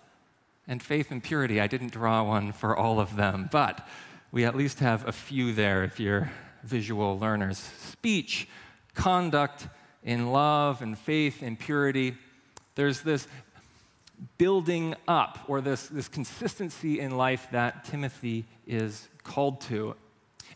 and 0.66 0.82
faith 0.82 1.10
and 1.10 1.22
purity. 1.22 1.60
I 1.60 1.66
didn't 1.66 1.92
draw 1.92 2.22
one 2.22 2.52
for 2.52 2.76
all 2.76 2.98
of 2.98 3.16
them, 3.16 3.48
but 3.50 3.86
we 4.30 4.44
at 4.44 4.56
least 4.56 4.78
have 4.78 5.06
a 5.06 5.12
few 5.12 5.52
there 5.52 5.84
if 5.84 6.00
you're 6.00 6.32
visual 6.62 7.18
learners. 7.18 7.58
Speech, 7.58 8.48
conduct, 8.94 9.68
in 10.04 10.32
love 10.32 10.82
and 10.82 10.98
faith 10.98 11.42
and 11.42 11.58
purity. 11.58 12.14
There's 12.74 13.00
this 13.02 13.26
building 14.38 14.94
up 15.08 15.38
or 15.48 15.60
this, 15.60 15.86
this 15.88 16.08
consistency 16.08 17.00
in 17.00 17.16
life 17.16 17.48
that 17.52 17.84
Timothy 17.84 18.44
is 18.66 19.08
called 19.24 19.60
to. 19.62 19.96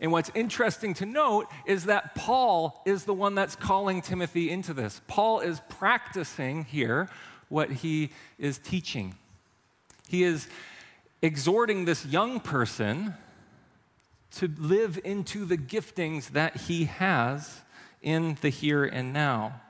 And 0.01 0.13
what's 0.13 0.31
interesting 0.35 0.95
to 0.95 1.07
note 1.07 1.47
is 1.65 1.85
that 1.85 2.15
Paul 2.15 2.83
is 2.85 3.05
the 3.05 3.15
one 3.15 3.35
that's 3.35 3.57
calling 3.57 4.03
Timothy 4.03 4.51
into 4.51 4.75
this. 4.75 5.01
Paul 5.09 5.41
is 5.41 5.61
practicing 5.69 6.65
here 6.65 7.09
what 7.49 7.71
he 7.71 8.11
is 8.39 8.59
teaching. 8.59 9.15
He 10.09 10.23
is 10.23 10.49
exhorting 11.23 11.85
this 11.85 12.05
young 12.05 12.41
person 12.41 13.15
to 14.33 14.53
live 14.59 14.99
into 15.03 15.45
the 15.45 15.57
giftings 15.57 16.31
that 16.31 16.57
he 16.57 16.85
has 16.85 17.63
in 18.03 18.37
the 18.41 18.49
here 18.49 18.85
and 18.85 19.13
now. 19.13 19.61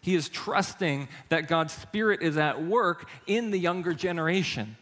He 0.00 0.14
is 0.16 0.28
trusting 0.28 1.08
that 1.28 1.48
God's 1.48 1.72
Spirit 1.72 2.22
is 2.22 2.36
at 2.36 2.62
work 2.62 3.08
in 3.26 3.50
the 3.50 3.58
younger 3.58 3.94
generation. 3.94 4.76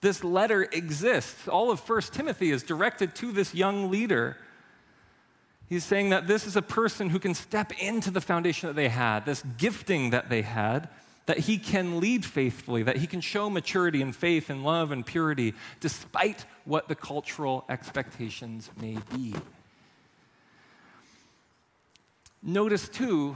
This 0.00 0.24
letter 0.24 0.62
exists. 0.64 1.48
All 1.48 1.70
of 1.70 1.88
1 1.88 2.00
Timothy 2.12 2.50
is 2.50 2.62
directed 2.62 3.14
to 3.16 3.32
this 3.32 3.54
young 3.54 3.90
leader. 3.90 4.36
He's 5.68 5.84
saying 5.84 6.10
that 6.10 6.26
this 6.26 6.46
is 6.46 6.56
a 6.56 6.62
person 6.62 7.10
who 7.10 7.18
can 7.18 7.34
step 7.34 7.72
into 7.80 8.10
the 8.10 8.20
foundation 8.20 8.68
that 8.68 8.76
they 8.76 8.88
had, 8.88 9.26
this 9.26 9.42
gifting 9.58 10.10
that 10.10 10.28
they 10.28 10.42
had, 10.42 10.88
that 11.26 11.40
he 11.40 11.58
can 11.58 11.98
lead 11.98 12.24
faithfully, 12.24 12.84
that 12.84 12.96
he 12.96 13.06
can 13.06 13.20
show 13.20 13.50
maturity 13.50 14.00
and 14.00 14.14
faith 14.14 14.48
and 14.48 14.64
love 14.64 14.92
and 14.92 15.04
purity 15.04 15.54
despite 15.80 16.46
what 16.64 16.88
the 16.88 16.94
cultural 16.94 17.64
expectations 17.68 18.70
may 18.80 18.96
be. 19.12 19.34
Notice, 22.48 22.88
too, 22.88 23.34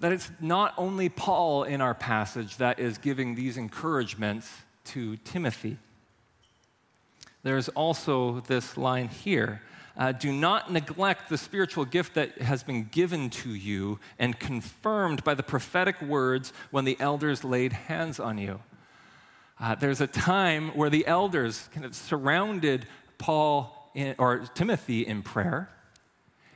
that 0.00 0.12
it's 0.12 0.30
not 0.38 0.74
only 0.76 1.08
Paul 1.08 1.64
in 1.64 1.80
our 1.80 1.94
passage 1.94 2.58
that 2.58 2.78
is 2.78 2.98
giving 2.98 3.34
these 3.34 3.56
encouragements 3.56 4.50
to 4.84 5.16
Timothy. 5.16 5.78
There's 7.42 7.70
also 7.70 8.40
this 8.40 8.76
line 8.76 9.08
here 9.08 9.62
uh, 9.96 10.12
do 10.12 10.32
not 10.32 10.70
neglect 10.70 11.28
the 11.28 11.38
spiritual 11.38 11.84
gift 11.84 12.14
that 12.14 12.38
has 12.38 12.62
been 12.62 12.84
given 12.84 13.28
to 13.28 13.50
you 13.50 13.98
and 14.18 14.38
confirmed 14.38 15.24
by 15.24 15.34
the 15.34 15.42
prophetic 15.42 16.00
words 16.00 16.52
when 16.70 16.84
the 16.84 16.96
elders 17.00 17.44
laid 17.44 17.72
hands 17.72 18.20
on 18.20 18.38
you. 18.38 18.60
Uh, 19.58 19.74
there's 19.74 20.00
a 20.00 20.06
time 20.06 20.68
where 20.70 20.90
the 20.90 21.06
elders 21.06 21.68
kind 21.74 21.84
of 21.84 21.94
surrounded 21.94 22.86
Paul 23.18 23.90
in, 23.94 24.14
or 24.18 24.38
Timothy 24.54 25.06
in 25.06 25.22
prayer, 25.22 25.68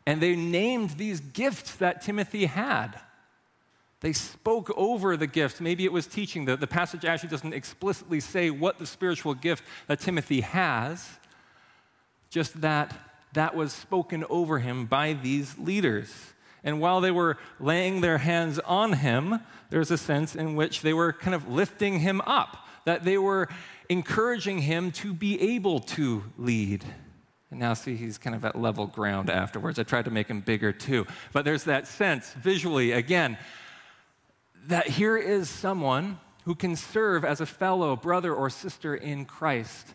and 0.06 0.20
they 0.20 0.36
named 0.36 0.90
these 0.90 1.20
gifts 1.20 1.76
that 1.76 2.02
Timothy 2.02 2.46
had. 2.46 3.00
They 4.00 4.12
spoke 4.12 4.70
over 4.76 5.16
the 5.16 5.26
gifts. 5.26 5.60
Maybe 5.60 5.84
it 5.86 5.92
was 5.92 6.06
teaching. 6.06 6.44
The, 6.44 6.56
the 6.56 6.66
passage 6.66 7.06
actually 7.06 7.30
doesn't 7.30 7.54
explicitly 7.54 8.20
say 8.20 8.50
what 8.50 8.78
the 8.78 8.86
spiritual 8.86 9.32
gift 9.32 9.64
that 9.86 10.00
Timothy 10.00 10.42
has, 10.42 11.08
just 12.28 12.60
that 12.60 12.94
that 13.32 13.56
was 13.56 13.72
spoken 13.72 14.24
over 14.28 14.58
him 14.58 14.86
by 14.86 15.14
these 15.14 15.56
leaders. 15.58 16.12
And 16.62 16.80
while 16.80 17.00
they 17.00 17.10
were 17.10 17.36
laying 17.58 18.00
their 18.00 18.18
hands 18.18 18.58
on 18.60 18.94
him, 18.94 19.40
there's 19.70 19.90
a 19.90 19.98
sense 19.98 20.34
in 20.34 20.54
which 20.54 20.82
they 20.82 20.92
were 20.92 21.12
kind 21.12 21.34
of 21.34 21.48
lifting 21.48 22.00
him 22.00 22.20
up, 22.22 22.66
that 22.84 23.04
they 23.04 23.18
were 23.18 23.48
encouraging 23.88 24.58
him 24.58 24.90
to 24.92 25.12
be 25.12 25.54
able 25.54 25.80
to 25.80 26.24
lead. 26.38 26.84
And 27.54 27.60
now, 27.60 27.74
see, 27.74 27.94
he's 27.94 28.18
kind 28.18 28.34
of 28.34 28.44
at 28.44 28.60
level 28.60 28.88
ground 28.88 29.30
afterwards. 29.30 29.78
I 29.78 29.84
tried 29.84 30.06
to 30.06 30.10
make 30.10 30.26
him 30.26 30.40
bigger 30.40 30.72
too. 30.72 31.06
But 31.32 31.44
there's 31.44 31.62
that 31.64 31.86
sense, 31.86 32.32
visually, 32.32 32.90
again, 32.90 33.38
that 34.66 34.88
here 34.88 35.16
is 35.16 35.48
someone 35.48 36.18
who 36.46 36.56
can 36.56 36.74
serve 36.74 37.24
as 37.24 37.40
a 37.40 37.46
fellow 37.46 37.94
brother 37.94 38.34
or 38.34 38.50
sister 38.50 38.92
in 38.92 39.24
Christ, 39.24 39.94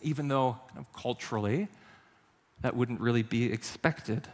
even 0.00 0.28
though 0.28 0.56
kind 0.68 0.78
of 0.78 0.90
culturally 0.94 1.68
that 2.62 2.74
wouldn't 2.74 3.02
really 3.02 3.22
be 3.22 3.52
expected. 3.52 4.26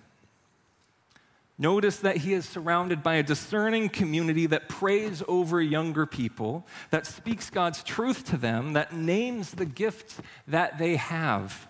Notice 1.58 1.96
that 1.96 2.18
he 2.18 2.34
is 2.34 2.48
surrounded 2.48 3.02
by 3.02 3.16
a 3.16 3.24
discerning 3.24 3.88
community 3.88 4.46
that 4.46 4.68
prays 4.68 5.24
over 5.26 5.60
younger 5.60 6.06
people, 6.06 6.64
that 6.90 7.04
speaks 7.04 7.50
God's 7.50 7.82
truth 7.82 8.26
to 8.26 8.36
them, 8.36 8.74
that 8.74 8.94
names 8.94 9.50
the 9.50 9.66
gifts 9.66 10.20
that 10.46 10.78
they 10.78 10.94
have. 10.94 11.66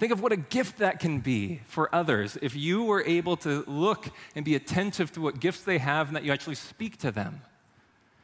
Think 0.00 0.12
of 0.12 0.22
what 0.22 0.32
a 0.32 0.38
gift 0.38 0.78
that 0.78 0.98
can 0.98 1.20
be 1.20 1.60
for 1.66 1.94
others 1.94 2.38
if 2.40 2.56
you 2.56 2.84
were 2.84 3.04
able 3.04 3.36
to 3.36 3.64
look 3.66 4.08
and 4.34 4.46
be 4.46 4.54
attentive 4.54 5.12
to 5.12 5.20
what 5.20 5.40
gifts 5.40 5.60
they 5.60 5.76
have 5.76 6.06
and 6.06 6.16
that 6.16 6.24
you 6.24 6.32
actually 6.32 6.54
speak 6.54 6.96
to 7.00 7.10
them. 7.10 7.42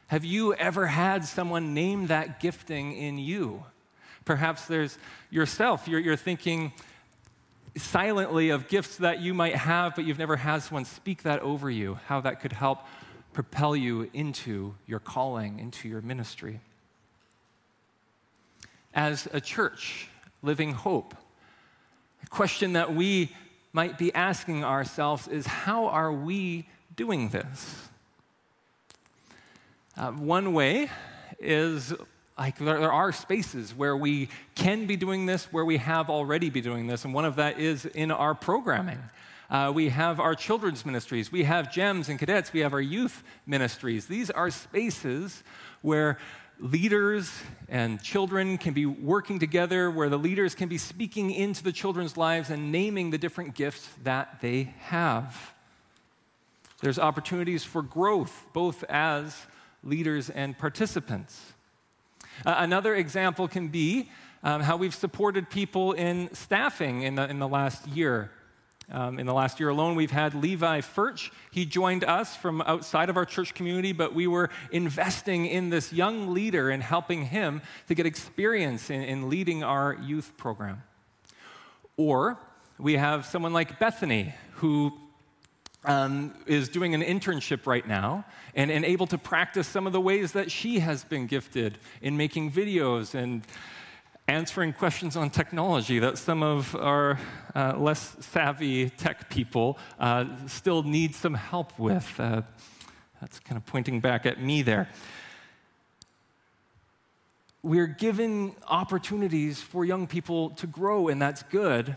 Have 0.07 0.25
you 0.25 0.55
ever 0.55 0.87
had 0.87 1.23
someone 1.23 1.75
name 1.75 2.07
that 2.07 2.39
gifting 2.39 2.93
in 2.93 3.19
you? 3.19 3.63
Perhaps 4.25 4.65
there's 4.65 4.97
yourself. 5.29 5.87
You're, 5.87 5.99
you're 5.99 6.15
thinking 6.15 6.73
silently 7.75 8.49
of 8.49 8.67
gifts 8.69 8.97
that 8.97 9.21
you 9.21 9.35
might 9.35 9.55
have, 9.55 9.93
but 9.93 10.03
you've 10.03 10.17
never 10.17 10.37
had 10.37 10.63
someone 10.63 10.83
speak 10.83 11.21
that 11.23 11.41
over 11.41 11.69
you, 11.69 11.99
how 12.07 12.21
that 12.21 12.41
could 12.41 12.53
help 12.53 12.79
propel 13.33 13.75
you 13.75 14.09
into 14.13 14.73
your 14.87 14.99
calling, 14.99 15.59
into 15.59 15.87
your 15.87 16.01
ministry. 16.01 16.59
As 18.95 19.27
a 19.31 19.39
church, 19.39 20.09
living 20.41 20.73
hope, 20.73 21.13
a 22.27 22.29
question 22.29 22.73
that 22.73 22.93
we 22.93 23.31
might 23.71 23.97
be 23.97 24.13
asking 24.13 24.65
ourselves 24.65 25.29
is 25.29 25.47
how 25.47 25.87
are 25.87 26.11
we 26.11 26.67
doing 26.97 27.29
this? 27.29 27.87
Uh, 29.95 30.11
one 30.11 30.53
way 30.53 30.89
is 31.39 31.93
like 32.37 32.57
there, 32.57 32.81
there, 32.81 32.91
are 32.91 33.13
spaces 33.13 33.73
where 33.73 33.95
we 33.95 34.27
can 34.55 34.87
be 34.87 34.97
doing 34.97 35.25
this, 35.25 35.45
where 35.53 35.63
we 35.63 35.77
have 35.77 36.09
already 36.09 36.49
be 36.49 36.59
doing 36.59 36.85
this, 36.85 37.05
and 37.05 37.13
one 37.13 37.23
of 37.23 37.37
that 37.37 37.61
is 37.61 37.85
in 37.85 38.11
our 38.11 38.35
programming. 38.35 38.99
Uh, 39.49 39.71
we 39.73 39.87
have 39.87 40.19
our 40.19 40.35
children's 40.35 40.85
ministries, 40.85 41.31
we 41.31 41.45
have 41.45 41.71
GEMS 41.71 42.09
and 42.09 42.19
cadets, 42.19 42.51
we 42.51 42.59
have 42.59 42.73
our 42.73 42.81
youth 42.81 43.23
ministries. 43.45 44.05
These 44.05 44.29
are 44.29 44.49
spaces 44.49 45.43
where 45.81 46.17
leaders 46.59 47.31
and 47.69 48.01
children 48.01 48.57
can 48.57 48.73
be 48.73 48.85
working 48.85 49.39
together, 49.39 49.91
where 49.91 50.09
the 50.09 50.17
leaders 50.17 50.55
can 50.55 50.69
be 50.69 50.77
speaking 50.77 51.31
into 51.31 51.63
the 51.63 51.71
children's 51.71 52.17
lives 52.17 52.49
and 52.49 52.71
naming 52.71 53.11
the 53.11 53.17
different 53.17 53.55
gifts 53.55 53.89
that 54.03 54.39
they 54.41 54.73
have. 54.79 55.53
There's 56.81 56.99
opportunities 56.99 57.63
for 57.63 57.81
growth, 57.81 58.45
both 58.53 58.83
as 58.85 59.35
leaders 59.83 60.29
and 60.29 60.57
participants. 60.57 61.53
Uh, 62.45 62.55
another 62.57 62.95
example 62.95 63.47
can 63.47 63.67
be 63.67 64.09
um, 64.43 64.61
how 64.61 64.77
we've 64.77 64.95
supported 64.95 65.49
people 65.49 65.93
in 65.93 66.33
staffing 66.33 67.01
in 67.01 67.15
the, 67.15 67.27
in 67.29 67.39
the 67.39 67.47
last 67.47 67.87
year. 67.87 68.31
Um, 68.89 69.19
in 69.19 69.25
the 69.25 69.33
last 69.33 69.59
year 69.59 69.67
alone, 69.67 69.95
we've 69.95 70.11
had 70.11 70.33
Levi 70.33 70.79
Furch. 70.79 71.29
He 71.51 71.65
joined 71.65 72.05
us 72.05 72.37
from 72.37 72.61
outside 72.61 73.09
of 73.09 73.17
our 73.17 73.25
church 73.25 73.53
community, 73.53 73.91
but 73.91 74.15
we 74.15 74.27
were 74.27 74.49
investing 74.71 75.45
in 75.45 75.69
this 75.69 75.91
young 75.91 76.33
leader 76.33 76.69
and 76.69 76.81
helping 76.81 77.25
him 77.25 77.61
to 77.89 77.95
get 77.95 78.05
experience 78.05 78.89
in, 78.89 79.01
in 79.01 79.29
leading 79.29 79.61
our 79.61 79.97
youth 80.01 80.31
program. 80.37 80.83
Or 81.97 82.37
we 82.77 82.93
have 82.93 83.25
someone 83.25 83.51
like 83.51 83.77
Bethany, 83.77 84.33
who 84.53 84.93
um, 85.83 86.33
is 86.45 86.69
doing 86.69 86.93
an 86.93 87.01
internship 87.01 87.65
right 87.65 87.85
now 87.85 88.23
and, 88.55 88.71
and 88.71 88.85
able 88.85 89.07
to 89.07 89.17
practice 89.17 89.67
some 89.67 89.85
of 89.85 89.93
the 89.93 90.01
ways 90.01 90.31
that 90.31 90.49
she 90.49 90.79
has 90.79 91.03
been 91.03 91.27
gifted 91.27 91.77
in 92.01 92.15
making 92.15 92.51
videos 92.51 93.15
and 93.15 93.43
answering 94.27 94.73
questions 94.73 95.15
on 95.15 95.29
technology 95.29 95.99
that 95.99 96.17
some 96.17 96.43
of 96.43 96.75
our 96.75 97.17
uh, 97.55 97.73
less 97.77 98.17
savvy 98.19 98.89
tech 98.89 99.29
people 99.29 99.79
uh, 99.99 100.25
still 100.47 100.83
need 100.83 101.15
some 101.15 101.33
help 101.33 101.77
with. 101.79 102.13
Uh, 102.19 102.41
that's 103.21 103.39
kind 103.39 103.57
of 103.57 103.65
pointing 103.65 104.01
back 104.01 104.25
at 104.25 104.41
me 104.41 104.61
there. 104.61 104.89
We're 107.63 107.87
given 107.87 108.53
opportunities 108.67 109.61
for 109.61 109.85
young 109.85 110.07
people 110.07 110.49
to 110.51 110.67
grow, 110.67 111.07
and 111.07 111.21
that's 111.21 111.43
good. 111.43 111.95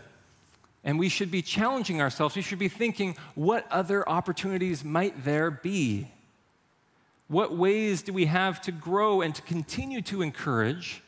And 0.85 0.97
we 0.97 1.09
should 1.09 1.31
be 1.31 1.41
challenging 1.41 2.01
ourselves. 2.01 2.35
We 2.35 2.41
should 2.41 2.59
be 2.59 2.69
thinking, 2.69 3.17
what 3.35 3.69
other 3.69 4.07
opportunities 4.07 4.85
might 4.85 5.25
there 5.25 5.51
be? 5.51 6.07
What 7.27 7.55
ways 7.55 8.01
do 8.01 8.13
we 8.13 8.25
have 8.25 8.61
to 8.61 8.71
grow 8.71 9.21
and 9.21 9.35
to 9.35 9.41
continue 9.41 10.01
to 10.03 10.21
encourage 10.21 11.03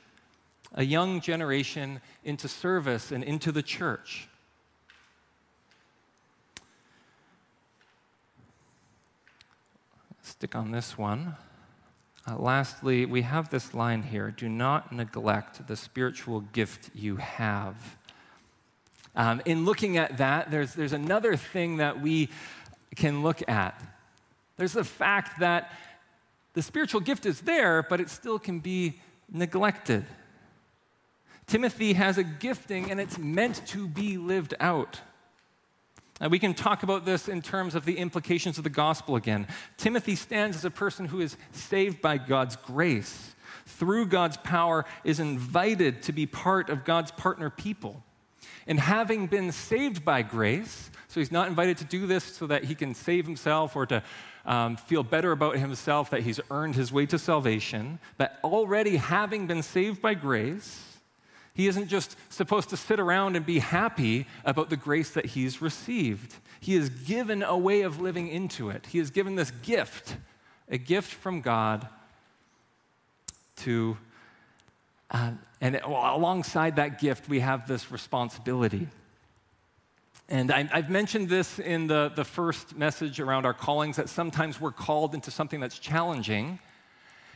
a 0.74 0.84
young 0.84 1.22
generation 1.22 2.02
into 2.24 2.48
service 2.48 3.12
and 3.12 3.24
into 3.24 3.52
the 3.52 3.64
church? 3.64 4.28
Stick 10.22 10.56
on 10.56 10.72
this 10.72 10.98
one. 10.98 11.36
Uh, 12.26 12.38
lastly, 12.38 13.06
we 13.06 13.22
have 13.22 13.50
this 13.50 13.74
line 13.74 14.02
here 14.02 14.32
do 14.32 14.48
not 14.48 14.94
neglect 14.94 15.68
the 15.68 15.76
spiritual 15.76 16.40
gift 16.40 16.90
you 16.96 17.18
have. 17.18 17.98
Um, 19.16 19.42
in 19.46 19.66
looking 19.66 19.98
at 19.98 20.18
that, 20.18 20.50
there's, 20.50 20.74
there's 20.74 20.94
another 20.94 21.36
thing 21.36 21.78
that 21.78 22.02
we 22.02 22.30
can 22.96 23.22
look 23.22 23.48
at. 23.50 23.82
There's 24.58 24.74
the 24.74 24.84
fact 24.84 25.40
that 25.40 25.72
the 26.54 26.62
spiritual 26.62 27.02
gift 27.02 27.26
is 27.26 27.42
there, 27.42 27.84
but 27.84 28.00
it 28.00 28.10
still 28.10 28.40
can 28.40 28.60
be 28.60 29.02
neglected. 29.32 30.06
Timothy 31.54 31.94
has 31.94 32.18
a 32.18 32.24
gifting, 32.24 32.90
and 32.90 33.00
it's 33.00 33.20
meant 33.20 33.64
to 33.68 33.88
be 33.88 34.18
lived 34.18 34.56
out. 34.60 35.02
And 36.20 36.32
we 36.32 36.40
can 36.40 36.56
talk 36.56 36.82
about 36.82 37.06
this 37.06 37.28
in 37.28 37.44
terms 37.44 37.76
of 37.76 37.86
the 37.86 38.00
implications 38.00 38.58
of 38.58 38.64
the 38.64 38.72
gospel 38.72 39.16
again. 39.16 39.46
Timothy 39.78 40.16
stands 40.16 40.58
as 40.58 40.66
a 40.66 40.72
person 40.72 41.06
who 41.06 41.20
is 41.22 41.38
saved 41.52 42.02
by 42.02 42.18
God's 42.18 42.56
grace. 42.56 43.36
Through 43.68 44.08
God's 44.08 44.38
power, 44.38 44.86
is 45.04 45.20
invited 45.20 46.02
to 46.02 46.12
be 46.12 46.26
part 46.26 46.72
of 46.72 46.84
God's 46.86 47.12
partner 47.12 47.52
people. 47.52 48.02
And 48.66 48.80
having 48.80 49.28
been 49.28 49.52
saved 49.52 50.04
by 50.04 50.24
grace, 50.24 50.90
so 51.08 51.20
he's 51.20 51.32
not 51.32 51.50
invited 51.50 51.78
to 51.78 51.86
do 51.86 52.08
this 52.08 52.24
so 52.24 52.48
that 52.48 52.64
he 52.64 52.74
can 52.74 52.96
save 52.96 53.28
himself 53.28 53.76
or 53.76 53.86
to 53.86 54.02
um, 54.48 54.76
feel 54.76 55.04
better 55.04 55.32
about 55.32 55.58
himself 55.58 56.10
that 56.10 56.22
he's 56.22 56.40
earned 56.50 56.74
his 56.74 56.92
way 56.92 57.06
to 57.06 57.20
salvation, 57.20 58.00
but 58.18 58.40
already 58.44 58.96
having 58.96 59.46
been 59.46 59.62
saved 59.62 60.02
by 60.02 60.16
grace, 60.16 60.93
He 61.54 61.68
isn't 61.68 61.88
just 61.88 62.16
supposed 62.30 62.70
to 62.70 62.78
sit 62.78 63.00
around 63.00 63.36
and 63.36 63.46
be 63.46 63.60
happy 63.60 64.26
about 64.44 64.70
the 64.70 64.78
grace 64.78 65.12
that 65.12 65.28
he's 65.28 65.62
received. 65.62 66.36
He 66.60 66.76
is 66.76 66.90
given 66.90 67.44
a 67.44 67.58
way 67.58 67.82
of 67.82 68.02
living 68.02 68.28
into 68.28 68.70
it. 68.70 68.88
He 68.88 68.98
is 68.98 69.12
given 69.12 69.36
this 69.36 69.52
gift, 69.62 70.18
a 70.68 70.80
gift 70.80 71.14
from 71.14 71.42
God 71.42 71.88
to, 73.58 73.98
uh, 75.12 75.32
and 75.62 75.76
alongside 75.84 76.78
that 76.78 77.00
gift, 77.00 77.30
we 77.30 77.40
have 77.42 77.68
this 77.68 77.92
responsibility. 77.92 78.88
And 80.30 80.52
I, 80.52 80.64
have 80.64 80.90
mentioned 80.90 81.30
this 81.30 81.60
in 81.60 81.86
the, 81.86 82.12
the 82.16 82.24
first 82.24 82.76
message 82.76 83.20
around 83.20 83.46
our 83.46 83.54
callings 83.54 83.98
that 83.98 84.10
sometimes 84.10 84.60
we're 84.60 84.72
called 84.72 85.14
into 85.14 85.30
something 85.30 85.60
that's 85.60 85.78
challenging. 85.78 86.58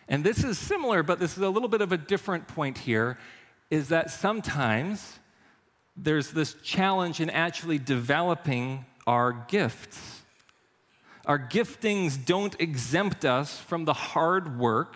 And 0.07 0.23
this 0.23 0.43
is 0.43 0.57
similar, 0.57 1.03
but 1.03 1.19
this 1.19 1.37
is 1.37 1.43
a 1.43 1.49
little 1.49 1.69
bit 1.69 1.81
of 1.81 1.91
a 1.91 1.97
different 1.97 2.47
point 2.47 2.79
here 2.79 3.19
is 3.69 3.89
that 3.89 4.09
sometimes 4.09 5.19
there's 5.95 6.31
this 6.31 6.55
challenge 6.63 7.19
in 7.19 7.29
actually 7.29 7.77
developing 7.77 8.85
our 9.05 9.45
gifts. 9.47 10.21
Our 11.25 11.39
giftings 11.39 12.23
don't 12.23 12.55
exempt 12.59 13.25
us 13.25 13.59
from 13.59 13.85
the 13.85 13.93
hard 13.93 14.57
work 14.57 14.95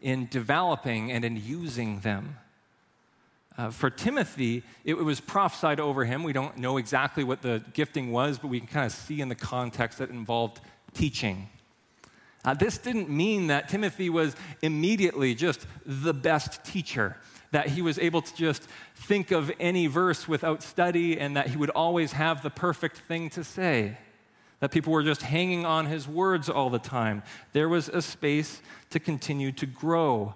in 0.00 0.26
developing 0.30 1.12
and 1.12 1.24
in 1.24 1.36
using 1.36 2.00
them. 2.00 2.36
Uh, 3.56 3.70
for 3.70 3.90
Timothy, 3.90 4.62
it, 4.84 4.94
was 4.94 5.20
prophesied 5.20 5.80
over 5.80 6.04
him. 6.04 6.22
We 6.22 6.32
don't 6.32 6.58
know 6.58 6.76
exactly 6.76 7.24
what 7.24 7.42
the 7.42 7.62
gifting 7.72 8.12
was, 8.12 8.38
but 8.38 8.48
we 8.48 8.60
can 8.60 8.68
kind 8.68 8.86
of 8.86 8.92
see 8.92 9.20
in 9.20 9.28
the 9.28 9.34
context 9.34 9.98
that 9.98 10.10
involved 10.10 10.60
teaching. 10.94 11.48
Uh, 12.44 12.54
this 12.54 12.78
didn't 12.78 13.10
mean 13.10 13.48
that 13.48 13.68
Timothy 13.68 14.10
was 14.10 14.36
immediately 14.62 15.34
just 15.34 15.66
the 15.84 16.14
best 16.14 16.64
teacher, 16.64 17.16
that 17.50 17.68
he 17.68 17.82
was 17.82 17.98
able 17.98 18.22
to 18.22 18.34
just 18.36 18.62
think 18.94 19.30
of 19.30 19.50
any 19.58 19.86
verse 19.86 20.28
without 20.28 20.62
study, 20.62 21.18
and 21.18 21.36
that 21.36 21.48
he 21.48 21.56
would 21.56 21.70
always 21.70 22.12
have 22.12 22.42
the 22.42 22.50
perfect 22.50 22.98
thing 22.98 23.30
to 23.30 23.42
say, 23.42 23.96
that 24.60 24.70
people 24.70 24.92
were 24.92 25.02
just 25.02 25.22
hanging 25.22 25.64
on 25.64 25.86
his 25.86 26.06
words 26.06 26.48
all 26.48 26.68
the 26.70 26.78
time. 26.78 27.22
There 27.52 27.68
was 27.68 27.88
a 27.88 28.02
space 28.02 28.60
to 28.90 29.00
continue 29.00 29.52
to 29.52 29.66
grow. 29.66 30.34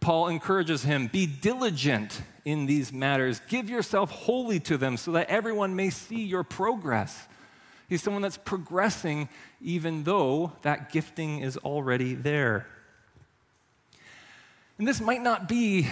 Paul 0.00 0.28
encourages 0.28 0.82
him 0.82 1.06
be 1.06 1.26
diligent 1.26 2.22
in 2.44 2.66
these 2.66 2.92
matters, 2.92 3.40
give 3.48 3.70
yourself 3.70 4.10
wholly 4.10 4.58
to 4.60 4.76
them 4.76 4.96
so 4.96 5.12
that 5.12 5.28
everyone 5.28 5.76
may 5.76 5.90
see 5.90 6.24
your 6.24 6.42
progress. 6.42 7.28
He's 7.88 8.02
someone 8.02 8.22
that's 8.22 8.38
progressing 8.38 9.28
even 9.60 10.04
though 10.04 10.52
that 10.62 10.90
gifting 10.90 11.40
is 11.40 11.56
already 11.58 12.14
there. 12.14 12.66
And 14.78 14.88
this 14.88 15.00
might 15.00 15.22
not 15.22 15.48
be 15.48 15.86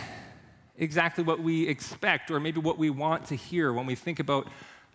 exactly 0.81 1.23
what 1.23 1.39
we 1.41 1.69
expect 1.69 2.31
or 2.31 2.41
maybe 2.41 2.59
what 2.59 2.79
we 2.79 2.91
want 2.91 3.27
to 3.27 3.37
hear 3.37 3.73
when 3.73 3.87
we 3.87 3.95
think 3.95 4.19
about 4.19 4.49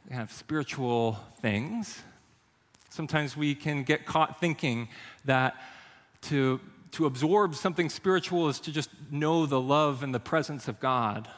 kind 0.10 0.22
of 0.22 0.32
spiritual 0.32 1.20
things. 1.42 2.02
Sometimes 2.90 3.38
we 3.38 3.54
can 3.54 3.84
get 3.84 4.06
caught 4.06 4.40
thinking 4.40 4.90
that 5.26 5.56
to, 6.24 6.60
to 6.92 7.06
absorb 7.06 7.54
something 7.56 7.90
spiritual 7.90 8.50
is 8.50 8.60
to 8.62 8.72
just 8.72 8.90
know 9.12 9.46
the 9.46 9.62
love 9.62 10.02
and 10.02 10.14
the 10.14 10.20
presence 10.20 10.68
of 10.68 10.80
God. 10.80 11.30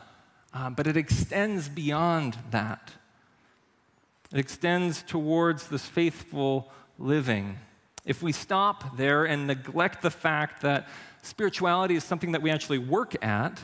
Um, 0.53 0.75
but 0.75 0.87
it 0.87 0.95
extends 0.95 1.67
beyond 1.67 2.37
that. 2.51 2.93
It 4.31 4.39
extends 4.39 5.03
towards 5.03 5.67
this 5.67 5.85
faithful 5.85 6.71
living. 6.97 7.57
If 8.05 8.23
we 8.23 8.31
stop 8.31 8.95
there 8.95 9.25
and 9.25 9.47
neglect 9.47 10.01
the 10.01 10.11
fact 10.11 10.61
that 10.61 10.87
spirituality 11.21 11.95
is 11.95 12.05
something 12.05 12.31
that 12.31 12.41
we 12.41 12.49
actually 12.49 12.77
work 12.77 13.21
at, 13.21 13.61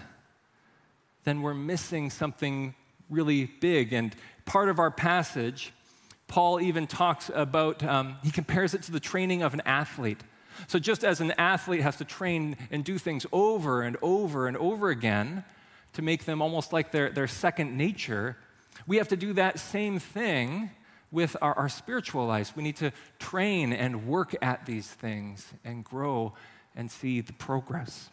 then 1.24 1.42
we're 1.42 1.54
missing 1.54 2.10
something 2.10 2.76
really 3.10 3.46
big. 3.46 3.94
And 3.94 4.16
part 4.46 4.70
of 4.70 4.80
our 4.80 4.92
passage, 4.92 5.74
Paul 6.28 6.60
even 6.62 6.88
talks 6.88 7.30
about, 7.34 7.84
um, 7.84 8.16
he 8.24 8.32
compares 8.32 8.74
it 8.74 8.84
to 8.84 8.92
the 8.92 9.00
training 9.00 9.44
of 9.44 9.54
an 9.54 9.62
athlete. 9.66 10.22
So, 10.68 10.80
just 10.80 11.04
as 11.04 11.20
an 11.20 11.32
athlete 11.38 11.82
has 11.82 11.98
to 11.98 12.06
train 12.06 12.58
and 12.70 12.84
do 12.84 12.98
things 12.98 13.26
over 13.32 13.82
and 13.82 13.98
over 14.02 14.48
and 14.48 14.56
over 14.58 14.90
again 14.90 15.44
to 15.94 16.02
make 16.02 16.26
them 16.26 16.42
almost 16.42 16.72
like 16.72 16.92
their, 16.92 17.10
their 17.10 17.28
second 17.28 17.76
nature, 17.76 18.38
we 18.86 18.98
have 18.98 19.08
to 19.10 19.18
do 19.18 19.34
that 19.34 19.60
same 19.60 20.00
thing 20.00 20.70
with 21.12 21.36
our, 21.42 21.54
our 21.56 21.70
spiritual 21.70 22.26
lives. 22.26 22.54
We 22.56 22.64
need 22.64 22.78
to 22.78 22.92
train 23.20 23.74
and 23.74 24.08
work 24.08 24.36
at 24.42 24.66
these 24.66 24.88
things 24.88 25.48
and 25.64 25.84
grow 25.84 26.34
and 26.76 26.90
see 26.90 27.22
the 27.22 27.34
progress. 27.34 28.10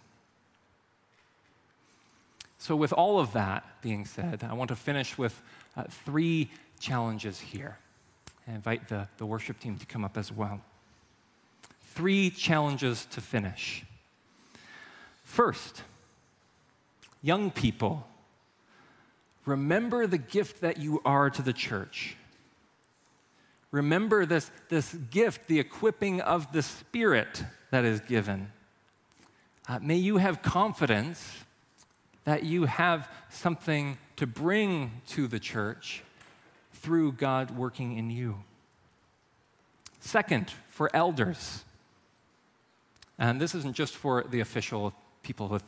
So, 2.60 2.76
with 2.76 2.92
all 2.92 3.18
of 3.18 3.32
that 3.32 3.64
being 3.82 4.04
said, 4.04 4.46
I 4.48 4.52
want 4.52 4.68
to 4.68 4.76
finish 4.76 5.18
with 5.18 5.42
uh, 5.76 5.84
three 5.88 6.48
challenges 6.78 7.40
here. 7.40 7.76
I 8.46 8.52
invite 8.52 8.88
the, 8.88 9.08
the 9.16 9.26
worship 9.26 9.58
team 9.58 9.76
to 9.78 9.86
come 9.86 10.04
up 10.04 10.16
as 10.16 10.30
well. 10.30 10.60
Three 11.82 12.30
challenges 12.30 13.06
to 13.10 13.20
finish. 13.20 13.84
First, 15.24 15.82
young 17.22 17.50
people 17.50 18.06
Remember 19.50 20.06
the 20.06 20.18
gift 20.18 20.60
that 20.60 20.78
you 20.78 21.00
are 21.04 21.30
to 21.30 21.42
the 21.42 21.52
church. 21.52 22.16
Remember 23.70 24.26
this, 24.26 24.50
this 24.68 24.94
gift, 24.94 25.46
the 25.46 25.58
equipping 25.58 26.20
of 26.20 26.52
the 26.52 26.62
Spirit 26.62 27.44
that 27.70 27.84
is 27.84 28.00
given. 28.00 28.52
Uh, 29.68 29.78
may 29.80 29.96
you 29.96 30.18
have 30.18 30.42
confidence 30.42 31.44
that 32.24 32.44
you 32.44 32.64
have 32.64 33.08
something 33.28 33.98
to 34.16 34.26
bring 34.26 35.00
to 35.08 35.26
the 35.26 35.38
church 35.38 36.02
through 36.74 37.12
God 37.12 37.50
working 37.50 37.96
in 37.96 38.10
you. 38.10 38.36
Second, 40.00 40.52
for 40.68 40.94
elders, 40.94 41.64
and 43.18 43.40
this 43.40 43.54
isn't 43.54 43.76
just 43.76 43.96
for 43.96 44.24
the 44.24 44.40
official 44.40 44.94
people 45.22 45.60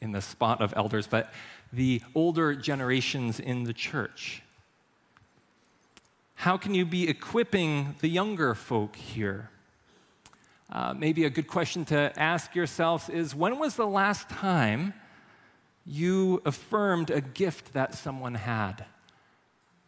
in 0.00 0.12
the 0.12 0.22
spot 0.22 0.60
of 0.60 0.72
elders, 0.76 1.06
but 1.06 1.32
the 1.72 2.00
older 2.14 2.54
generations 2.54 3.40
in 3.40 3.64
the 3.64 3.72
church? 3.72 4.42
How 6.36 6.56
can 6.56 6.74
you 6.74 6.84
be 6.84 7.08
equipping 7.08 7.94
the 8.00 8.08
younger 8.08 8.54
folk 8.54 8.96
here? 8.96 9.50
Uh, 10.70 10.94
maybe 10.94 11.24
a 11.24 11.30
good 11.30 11.46
question 11.46 11.84
to 11.86 12.12
ask 12.18 12.54
yourselves 12.54 13.08
is 13.08 13.34
when 13.34 13.58
was 13.58 13.76
the 13.76 13.86
last 13.86 14.28
time 14.28 14.94
you 15.86 16.42
affirmed 16.44 17.10
a 17.10 17.20
gift 17.20 17.72
that 17.72 17.94
someone 17.94 18.34
had? 18.34 18.84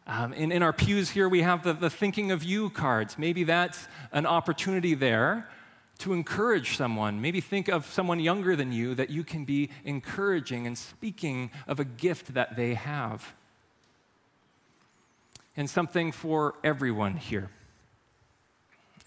Um, 0.07 0.33
in, 0.33 0.53
in 0.53 0.63
our 0.63 0.73
pews 0.73 1.11
here, 1.11 1.29
we 1.29 1.43
have 1.43 1.65
the, 1.65 1.73
the 1.73 1.91
thinking 1.91 2.31
of 2.31 2.45
you 2.45 2.71
cards. 2.71 3.19
Maybe 3.19 3.43
that's 3.45 3.89
an 4.13 4.25
opportunity 4.25 4.95
there 4.95 5.49
to 5.99 6.13
encourage 6.13 6.77
someone. 6.77 7.21
Maybe 7.21 7.41
think 7.41 7.69
of 7.69 7.87
someone 7.87 8.21
younger 8.21 8.55
than 8.55 8.71
you 8.71 8.95
that 8.95 9.11
you 9.11 9.25
can 9.25 9.45
be 9.45 9.71
encouraging 9.85 10.67
and 10.67 10.77
speaking 10.77 11.51
of 11.67 11.81
a 11.81 11.85
gift 11.85 12.35
that 12.35 12.55
they 12.55 12.75
have. 12.75 13.35
And 15.57 15.69
something 15.69 16.13
for 16.13 16.55
everyone 16.63 17.17
here. 17.17 17.51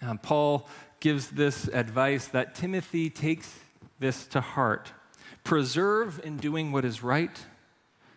Um, 0.02 0.18
Paul 0.18 0.68
gives 1.00 1.30
this 1.30 1.68
advice 1.68 2.28
that 2.28 2.56
Timothy 2.56 3.10
takes 3.10 3.60
this 4.00 4.26
to 4.28 4.42
heart. 4.42 4.92
Preserve 5.50 6.22
in 6.24 6.38
doing 6.38 6.72
what 6.72 6.86
is 6.86 7.02
right. 7.02 7.36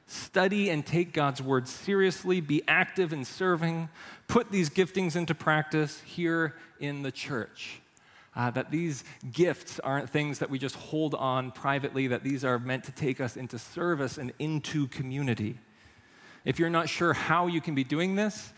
Study 0.07 0.69
and 0.69 0.85
take 0.85 1.15
God's 1.15 1.41
word 1.41 1.67
seriously. 1.67 2.43
Be 2.43 2.63
active 2.69 3.11
in 3.11 3.25
serving. 3.25 3.89
Put 4.29 4.51
these 4.51 4.69
giftings 4.69 5.17
into 5.17 5.35
practice 5.35 6.03
here 6.05 6.57
in 6.79 7.01
the 7.01 7.11
church. 7.11 7.81
Uh, 8.37 8.51
that 8.51 8.71
these 8.71 9.03
gifts 9.33 9.81
aren't 9.81 10.11
things 10.11 10.41
that 10.41 10.51
we 10.51 10.59
just 10.59 10.77
hold 10.77 11.15
on 11.15 11.53
privately, 11.53 12.07
that 12.07 12.23
these 12.23 12.45
are 12.45 12.59
meant 12.59 12.85
to 12.85 12.93
take 12.93 13.19
us 13.19 13.39
into 13.39 13.59
service 13.59 14.19
and 14.19 14.35
into 14.39 14.87
community. 14.89 15.59
If 16.45 16.59
you're 16.59 16.69
not 16.69 16.91
sure 16.91 17.15
how 17.15 17.47
you 17.47 17.63
can 17.63 17.75
be 17.75 17.83
doing 17.83 18.15
this, 18.15 18.53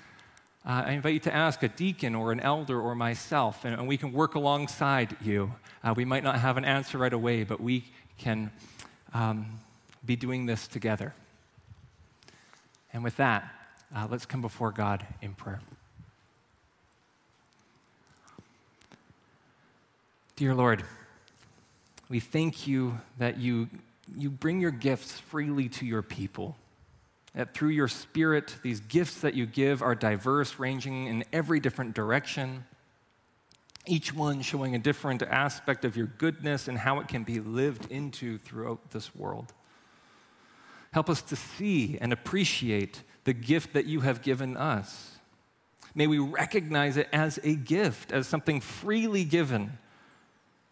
uh, 0.66 0.82
I 0.86 0.92
invite 0.94 1.12
you 1.14 1.20
to 1.20 1.34
ask 1.34 1.62
a 1.62 1.68
deacon 1.68 2.16
or 2.16 2.32
an 2.32 2.40
elder 2.40 2.80
or 2.80 2.96
myself, 2.96 3.64
and, 3.64 3.74
and 3.74 3.86
we 3.86 3.96
can 3.96 4.12
work 4.12 4.34
alongside 4.34 5.16
you. 5.22 5.54
Uh, 5.84 5.94
we 5.94 6.04
might 6.04 6.24
not 6.24 6.40
have 6.40 6.56
an 6.56 6.64
answer 6.64 6.98
right 6.98 7.12
away, 7.12 7.44
but 7.44 7.60
we 7.60 7.84
can 8.18 8.50
um, 9.12 9.60
be 10.04 10.16
doing 10.16 10.46
this 10.46 10.66
together. 10.66 11.14
And 12.92 13.02
with 13.02 13.16
that, 13.16 13.48
uh, 13.94 14.06
let's 14.10 14.26
come 14.26 14.40
before 14.40 14.70
God 14.70 15.06
in 15.20 15.34
prayer. 15.34 15.60
Dear 20.36 20.54
Lord, 20.54 20.84
we 22.08 22.20
thank 22.20 22.66
you 22.66 22.98
that 23.18 23.38
you, 23.38 23.68
you 24.16 24.30
bring 24.30 24.60
your 24.60 24.72
gifts 24.72 25.18
freely 25.18 25.68
to 25.70 25.86
your 25.86 26.02
people. 26.02 26.56
That 27.34 27.54
through 27.54 27.70
your 27.70 27.88
Spirit, 27.88 28.56
these 28.62 28.80
gifts 28.80 29.20
that 29.20 29.34
you 29.34 29.46
give 29.46 29.82
are 29.82 29.94
diverse, 29.94 30.58
ranging 30.58 31.06
in 31.06 31.24
every 31.32 31.60
different 31.60 31.94
direction, 31.94 32.64
each 33.86 34.14
one 34.14 34.40
showing 34.42 34.74
a 34.74 34.78
different 34.78 35.22
aspect 35.22 35.84
of 35.84 35.96
your 35.96 36.06
goodness 36.06 36.68
and 36.68 36.78
how 36.78 37.00
it 37.00 37.08
can 37.08 37.22
be 37.22 37.40
lived 37.40 37.90
into 37.90 38.38
throughout 38.38 38.90
this 38.90 39.14
world. 39.14 39.52
Help 40.92 41.10
us 41.10 41.22
to 41.22 41.36
see 41.36 41.98
and 42.00 42.12
appreciate 42.12 43.02
the 43.24 43.32
gift 43.32 43.72
that 43.72 43.86
you 43.86 44.00
have 44.00 44.22
given 44.22 44.56
us. 44.56 45.18
May 45.94 46.06
we 46.06 46.18
recognize 46.18 46.96
it 46.96 47.08
as 47.12 47.38
a 47.42 47.54
gift, 47.54 48.12
as 48.12 48.26
something 48.26 48.60
freely 48.60 49.24
given, 49.24 49.78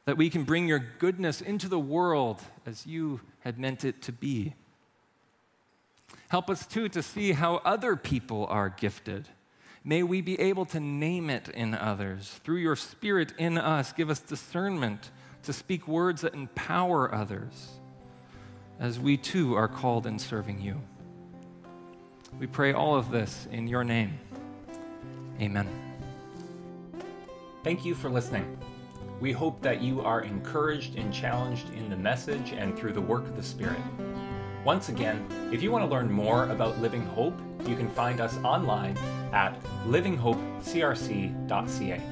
that 0.05 0.17
we 0.17 0.31
can 0.31 0.45
bring 0.45 0.67
your 0.67 0.81
goodness 0.99 1.41
into 1.41 1.69
the 1.69 1.79
world 1.79 2.41
as 2.67 2.87
you 2.87 3.21
had 3.41 3.59
meant 3.59 3.85
it 3.85 4.03
to 4.03 4.13
be. 4.13 4.55
Help 6.29 6.49
us 6.49 6.67
too 6.67 6.89
to 6.89 7.03
see 7.03 7.33
how 7.33 7.57
other 7.57 7.95
people 7.95 8.47
are 8.47 8.69
gifted. 8.69 9.29
May 9.85 10.03
we 10.05 10.21
be 10.21 10.39
able 10.41 10.65
to 10.67 10.81
name 10.81 11.29
it 11.29 11.49
in 11.49 11.75
others. 11.75 12.41
Through 12.45 12.59
your 12.59 12.77
Spirit 12.77 13.33
in 13.37 13.59
us, 13.59 13.93
give 13.93 14.11
us 14.11 14.21
discernment 14.21 15.11
to 15.43 15.53
speak 15.53 15.89
words 15.89 16.23
that 16.23 16.35
empower 16.35 17.13
others 17.13 17.73
as 18.79 19.01
we 19.01 19.17
too 19.17 19.55
are 19.55 19.69
called 19.69 20.07
in 20.07 20.19
serving 20.19 20.61
you. 20.61 20.81
We 22.39 22.47
pray 22.47 22.73
all 22.73 22.95
of 22.95 23.11
this 23.11 23.49
in 23.51 23.67
your 23.67 23.83
name. 23.83 24.19
Amen. 25.41 25.69
Thank 27.65 27.85
you 27.85 27.95
for 27.95 28.09
listening. 28.09 28.57
We 29.21 29.33
hope 29.33 29.63
that 29.63 29.83
you 29.83 30.01
are 30.01 30.23
encouraged 30.23 30.97
and 30.97 31.13
challenged 31.13 31.73
in 31.75 31.91
the 31.91 31.97
message 31.97 32.53
and 32.53 32.77
through 32.77 32.93
the 32.93 33.01
work 33.01 33.25
of 33.25 33.37
the 33.37 33.43
Spirit. 33.43 33.79
Once 34.65 34.89
again, 34.89 35.27
if 35.53 35.63
you 35.63 35.71
want 35.73 35.85
to 35.85 35.91
learn 35.91 36.11
more 36.11 36.49
about 36.51 36.81
Living 36.81 37.05
Hope, 37.07 37.39
you 37.67 37.75
can 37.75 37.91
find 37.91 38.21
us 38.21 38.37
online 38.45 38.97
at 39.33 39.61
livinghopecrc.ca. 39.87 42.12